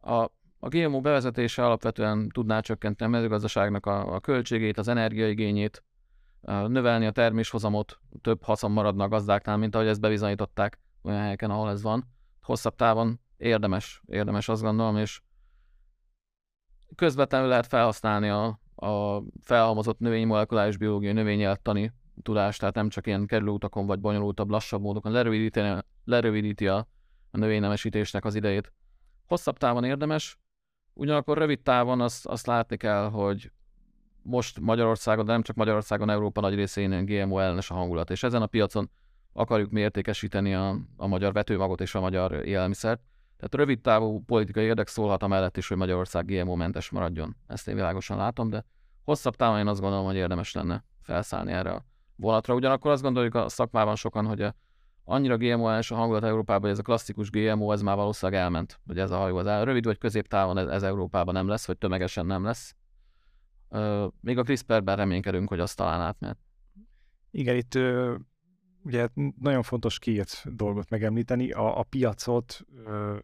a, 0.00 0.22
a 0.58 0.68
GMO 0.68 1.00
bevezetése 1.00 1.64
alapvetően 1.64 2.28
tudná 2.28 2.60
csökkenteni 2.60 3.10
a 3.12 3.16
mezőgazdaságnak 3.16 3.86
a, 3.86 4.14
a 4.14 4.20
költségét, 4.20 4.78
az 4.78 4.88
energiaigényét, 4.88 5.84
növelni 6.46 7.06
a 7.06 7.10
terméshozamot, 7.10 8.00
több 8.20 8.42
haszon 8.42 8.70
maradna 8.70 9.04
a 9.04 9.08
gazdáknál, 9.08 9.56
mint 9.56 9.74
ahogy 9.74 9.86
ezt 9.86 10.00
bebizonyították 10.00 10.78
olyan 11.02 11.20
helyeken, 11.20 11.50
ahol 11.50 11.70
ez 11.70 11.82
van. 11.82 12.04
Hosszabb 12.42 12.74
távon 12.74 13.20
érdemes, 13.36 14.02
érdemes 14.06 14.48
azt 14.48 14.62
gondolom, 14.62 14.96
és 14.96 15.20
közvetlenül 16.94 17.48
lehet 17.48 17.66
felhasználni 17.66 18.28
a, 18.28 18.58
a 18.86 19.22
felhalmozott 19.40 19.98
növénymolekuláris 19.98 20.76
biológiai 20.76 21.12
növényeltani 21.12 21.92
tudást, 22.22 22.60
tehát 22.60 22.74
nem 22.74 22.88
csak 22.88 23.06
ilyen 23.06 23.26
kerülőutakon 23.26 23.86
vagy 23.86 23.98
bonyolultabb, 23.98 24.50
lassabb 24.50 24.80
módokon 24.80 25.12
lerövidíti, 25.12 25.60
lerövidíti 26.04 26.68
a, 26.68 26.76
a 27.30 27.38
növénynemesítésnek 27.38 28.24
az 28.24 28.34
idejét. 28.34 28.72
Hosszabb 29.26 29.58
távon 29.58 29.84
érdemes, 29.84 30.38
ugyanakkor 30.94 31.38
rövid 31.38 31.62
távon 31.62 32.00
azt, 32.00 32.26
azt 32.26 32.46
látni 32.46 32.76
kell, 32.76 33.10
hogy 33.10 33.50
most 34.22 34.60
Magyarországon, 34.60 35.24
de 35.24 35.32
nem 35.32 35.42
csak 35.42 35.56
Magyarországon, 35.56 36.10
Európa 36.10 36.40
nagy 36.40 36.54
részén 36.54 37.04
GMO 37.04 37.38
ellenes 37.38 37.70
a 37.70 37.74
hangulat, 37.74 38.10
és 38.10 38.22
ezen 38.22 38.42
a 38.42 38.46
piacon 38.46 38.90
akarjuk 39.32 39.70
mértékesíteni 39.70 40.54
a, 40.54 40.78
a 40.96 41.06
magyar 41.06 41.32
vetőmagot 41.32 41.80
és 41.80 41.94
a 41.94 42.00
magyar 42.00 42.46
élelmiszert. 42.46 43.00
Tehát 43.36 43.54
rövid 43.54 43.80
távú 43.80 44.22
politikai 44.24 44.64
érdek 44.64 44.88
szólhat 44.88 45.22
amellett 45.22 45.56
is, 45.56 45.68
hogy 45.68 45.76
Magyarország 45.76 46.24
GMO-mentes 46.26 46.90
maradjon. 46.90 47.36
Ezt 47.46 47.68
én 47.68 47.74
világosan 47.74 48.16
látom, 48.16 48.50
de 48.50 48.64
hosszabb 49.04 49.36
távon 49.36 49.58
én 49.58 49.66
azt 49.66 49.80
gondolom, 49.80 50.04
hogy 50.04 50.14
érdemes 50.14 50.52
lenne 50.52 50.84
felszállni 51.02 51.52
erre 51.52 51.70
a 51.70 51.84
vonatra. 52.16 52.54
Ugyanakkor 52.54 52.90
azt 52.90 53.02
gondoljuk 53.02 53.34
a 53.34 53.48
szakmában 53.48 53.96
sokan, 53.96 54.26
hogy 54.26 54.42
a, 54.42 54.54
annyira 55.04 55.36
gmo 55.36 55.78
és 55.78 55.90
a 55.90 55.94
hangulat 55.94 56.24
Európában, 56.24 56.60
hogy 56.60 56.70
ez 56.70 56.78
a 56.78 56.82
klasszikus 56.82 57.30
GMO, 57.30 57.72
ez 57.72 57.82
már 57.82 57.96
valószínűleg 57.96 58.40
elment, 58.40 58.80
hogy 58.86 58.98
ez 58.98 59.10
a 59.10 59.16
hajó 59.16 59.36
az 59.36 59.46
el. 59.46 59.64
Rövid 59.64 59.84
vagy 59.84 59.98
középtávon 59.98 60.58
ez, 60.58 60.66
ez 60.66 60.82
Európában 60.82 61.34
nem 61.34 61.48
lesz, 61.48 61.66
vagy 61.66 61.78
tömegesen 61.78 62.26
nem 62.26 62.44
lesz. 62.44 62.74
Ö, 63.68 64.06
még 64.20 64.38
a 64.38 64.42
CRISPR-ben 64.42 64.96
reménykedünk, 64.96 65.48
hogy 65.48 65.60
azt 65.60 65.76
talán 65.76 66.00
átmehet. 66.00 66.38
Igen, 67.30 67.56
itt 67.56 67.74
ugye 68.86 69.08
nagyon 69.40 69.62
fontos 69.62 69.98
két 69.98 70.44
dolgot 70.44 70.90
megemlíteni, 70.90 71.50
a, 71.50 71.78
a 71.78 71.82
piacot, 71.82 72.60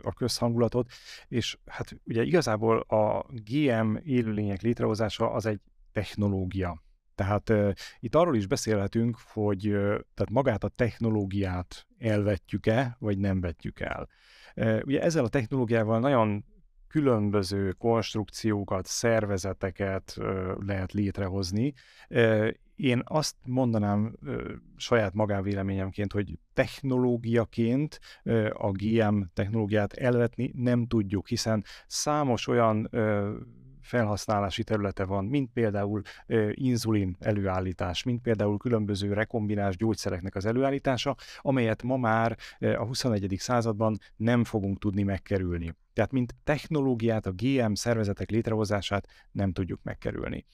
a 0.02 0.12
közhangulatot, 0.12 0.90
és 1.28 1.58
hát 1.66 2.00
ugye 2.04 2.22
igazából 2.22 2.78
a 2.78 3.26
GM 3.28 3.96
élőlények 4.04 4.62
létrehozása 4.62 5.30
az 5.30 5.46
egy 5.46 5.60
technológia. 5.92 6.82
Tehát 7.14 7.48
uh, 7.50 7.72
itt 8.00 8.14
arról 8.14 8.36
is 8.36 8.46
beszélhetünk, 8.46 9.16
hogy 9.32 9.68
uh, 9.68 9.74
tehát 10.14 10.30
magát 10.30 10.64
a 10.64 10.68
technológiát 10.68 11.86
elvetjük-e, 11.98 12.96
vagy 12.98 13.18
nem 13.18 13.40
vetjük 13.40 13.80
el. 13.80 14.08
Uh, 14.56 14.80
ugye 14.84 15.02
ezzel 15.02 15.24
a 15.24 15.28
technológiával 15.28 16.00
nagyon 16.00 16.44
különböző 16.88 17.72
konstrukciókat, 17.72 18.86
szervezeteket 18.86 20.14
uh, 20.18 20.52
lehet 20.66 20.92
létrehozni, 20.92 21.74
uh, 22.08 22.48
én 22.76 23.02
azt 23.04 23.36
mondanám 23.46 24.16
ö, 24.22 24.52
saját 24.76 25.14
magánvéleményemként, 25.14 26.12
hogy 26.12 26.38
technológiaként 26.52 28.00
ö, 28.22 28.50
a 28.52 28.70
GM 28.70 29.20
technológiát 29.34 29.92
elvetni 29.92 30.52
nem 30.56 30.86
tudjuk, 30.86 31.28
hiszen 31.28 31.64
számos 31.86 32.46
olyan 32.46 32.88
ö, 32.90 33.34
felhasználási 33.80 34.64
területe 34.64 35.04
van, 35.04 35.24
mint 35.24 35.50
például 35.52 36.02
ö, 36.26 36.50
inzulin 36.52 37.16
előállítás, 37.20 38.02
mint 38.02 38.22
például 38.22 38.56
különböző 38.56 39.12
rekombinás 39.12 39.76
gyógyszereknek 39.76 40.34
az 40.34 40.46
előállítása, 40.46 41.16
amelyet 41.38 41.82
ma 41.82 41.96
már 41.96 42.36
ö, 42.58 42.74
a 42.74 42.84
21. 42.84 43.34
században 43.38 43.98
nem 44.16 44.44
fogunk 44.44 44.78
tudni 44.78 45.02
megkerülni. 45.02 45.74
Tehát 45.92 46.12
mint 46.12 46.34
technológiát, 46.44 47.26
a 47.26 47.32
GM 47.32 47.72
szervezetek 47.72 48.30
létrehozását 48.30 49.08
nem 49.32 49.52
tudjuk 49.52 49.80
megkerülni. 49.82 50.46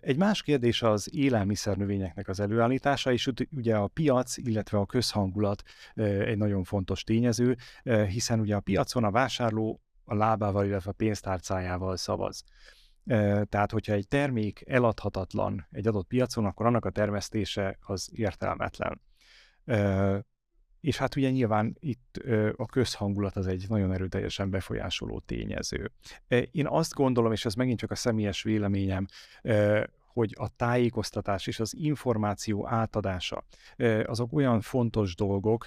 Egy 0.00 0.16
más 0.16 0.42
kérdés 0.42 0.82
az 0.82 1.14
élelmiszernövényeknek 1.14 2.28
az 2.28 2.40
előállítása, 2.40 3.12
és 3.12 3.30
ugye 3.50 3.76
a 3.76 3.86
piac, 3.86 4.36
illetve 4.36 4.78
a 4.78 4.86
közhangulat 4.86 5.62
egy 5.94 6.38
nagyon 6.38 6.64
fontos 6.64 7.04
tényező, 7.04 7.56
hiszen 8.08 8.40
ugye 8.40 8.56
a 8.56 8.60
piacon 8.60 9.04
a 9.04 9.10
vásárló 9.10 9.80
a 10.04 10.14
lábával, 10.14 10.66
illetve 10.66 10.90
a 10.90 10.94
pénztárcájával 10.94 11.96
szavaz. 11.96 12.44
Tehát, 13.48 13.70
hogyha 13.70 13.92
egy 13.92 14.08
termék 14.08 14.62
eladhatatlan 14.66 15.66
egy 15.70 15.86
adott 15.86 16.06
piacon, 16.06 16.44
akkor 16.44 16.66
annak 16.66 16.84
a 16.84 16.90
termesztése 16.90 17.78
az 17.80 18.08
értelmetlen. 18.12 19.00
És 20.82 20.96
hát 20.96 21.16
ugye 21.16 21.30
nyilván 21.30 21.76
itt 21.80 22.20
a 22.56 22.66
közhangulat 22.66 23.36
az 23.36 23.46
egy 23.46 23.64
nagyon 23.68 23.92
erőteljesen 23.92 24.50
befolyásoló 24.50 25.20
tényező. 25.20 25.92
Én 26.50 26.66
azt 26.66 26.94
gondolom, 26.94 27.32
és 27.32 27.44
ez 27.44 27.54
megint 27.54 27.78
csak 27.78 27.90
a 27.90 27.94
személyes 27.94 28.42
véleményem, 28.42 29.06
hogy 30.06 30.34
a 30.38 30.56
tájékoztatás 30.56 31.46
és 31.46 31.60
az 31.60 31.74
információ 31.74 32.68
átadása 32.68 33.44
azok 34.04 34.32
olyan 34.32 34.60
fontos 34.60 35.14
dolgok, 35.14 35.66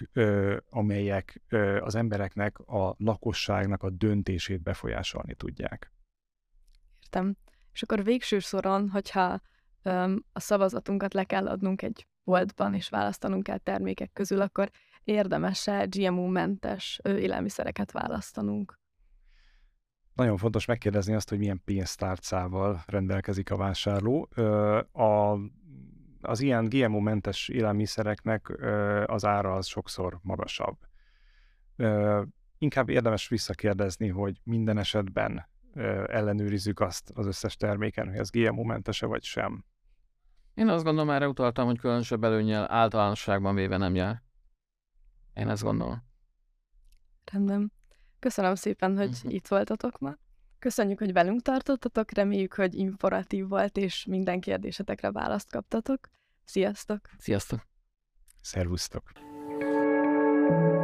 amelyek 0.69 1.41
az 1.79 1.95
embereknek, 1.95 2.59
a 2.59 2.95
lakosságnak 2.97 3.83
a 3.83 3.89
döntését 3.89 4.61
befolyásolni 4.61 5.33
tudják. 5.33 5.91
Értem. 7.01 7.35
És 7.73 7.81
akkor 7.81 8.03
végső 8.03 8.39
soron, 8.39 8.89
hogyha 8.89 9.41
a 10.31 10.39
szavazatunkat 10.39 11.13
le 11.13 11.23
kell 11.23 11.47
adnunk 11.47 11.81
egy 11.81 12.07
boltban, 12.23 12.73
és 12.73 12.89
választanunk 12.89 13.43
kell 13.43 13.57
termékek 13.57 14.13
közül, 14.13 14.41
akkor 14.41 14.69
érdemes-e 15.05 15.85
GMO-mentes 15.89 16.99
élelmiszereket 17.03 17.91
választanunk? 17.91 18.79
Nagyon 20.13 20.37
fontos 20.37 20.65
megkérdezni 20.65 21.13
azt, 21.13 21.29
hogy 21.29 21.37
milyen 21.37 21.61
pénztárcával 21.65 22.83
rendelkezik 22.85 23.51
a 23.51 23.57
vásárló. 23.57 24.29
A, 24.91 25.37
az 26.21 26.41
ilyen 26.41 26.65
GMO-mentes 26.69 27.49
élelmiszereknek 27.49 28.49
az 29.05 29.25
ára 29.25 29.53
az 29.53 29.65
sokszor 29.67 30.19
magasabb. 30.21 30.77
Inkább 32.57 32.89
érdemes 32.89 33.27
visszakérdezni, 33.27 34.07
hogy 34.07 34.39
minden 34.43 34.77
esetben 34.77 35.49
ellenőrizzük 36.07 36.79
azt 36.79 37.11
az 37.13 37.27
összes 37.27 37.55
terméken, 37.55 38.07
hogy 38.07 38.17
ez 38.17 38.29
GMO-mentese 38.29 39.05
vagy 39.05 39.23
sem. 39.23 39.65
Én 40.53 40.67
azt 40.67 40.83
gondolom, 40.83 41.09
erre 41.09 41.27
utaltam, 41.27 41.65
hogy 41.65 41.79
különösebb 41.79 42.23
előnyel 42.23 42.71
általánosságban 42.71 43.55
véve 43.55 43.77
nem 43.77 43.95
jár. 43.95 44.23
Én 45.35 45.49
ezt 45.49 45.63
gondolom. 45.63 46.03
Rendben. 47.31 47.71
Köszönöm 48.19 48.55
szépen, 48.55 48.97
hogy 48.97 49.19
Mhm. 49.23 49.29
itt 49.33 49.47
voltatok 49.47 49.99
ma. 49.99 50.15
Köszönjük, 50.59 50.99
hogy 50.99 51.13
velünk 51.13 51.41
tartottatok, 51.41 52.11
reméljük, 52.11 52.53
hogy 52.53 52.73
informatív 52.75 53.47
volt, 53.47 53.77
és 53.77 54.05
minden 54.05 54.39
kérdésetekre 54.39 55.11
választ 55.11 55.51
kaptatok. 55.51 56.09
Sziasztok! 56.43 57.09
Sziasztok! 57.17 57.67
Szervusztok! 58.41 59.11
thank 60.47 60.59
you 60.69 60.74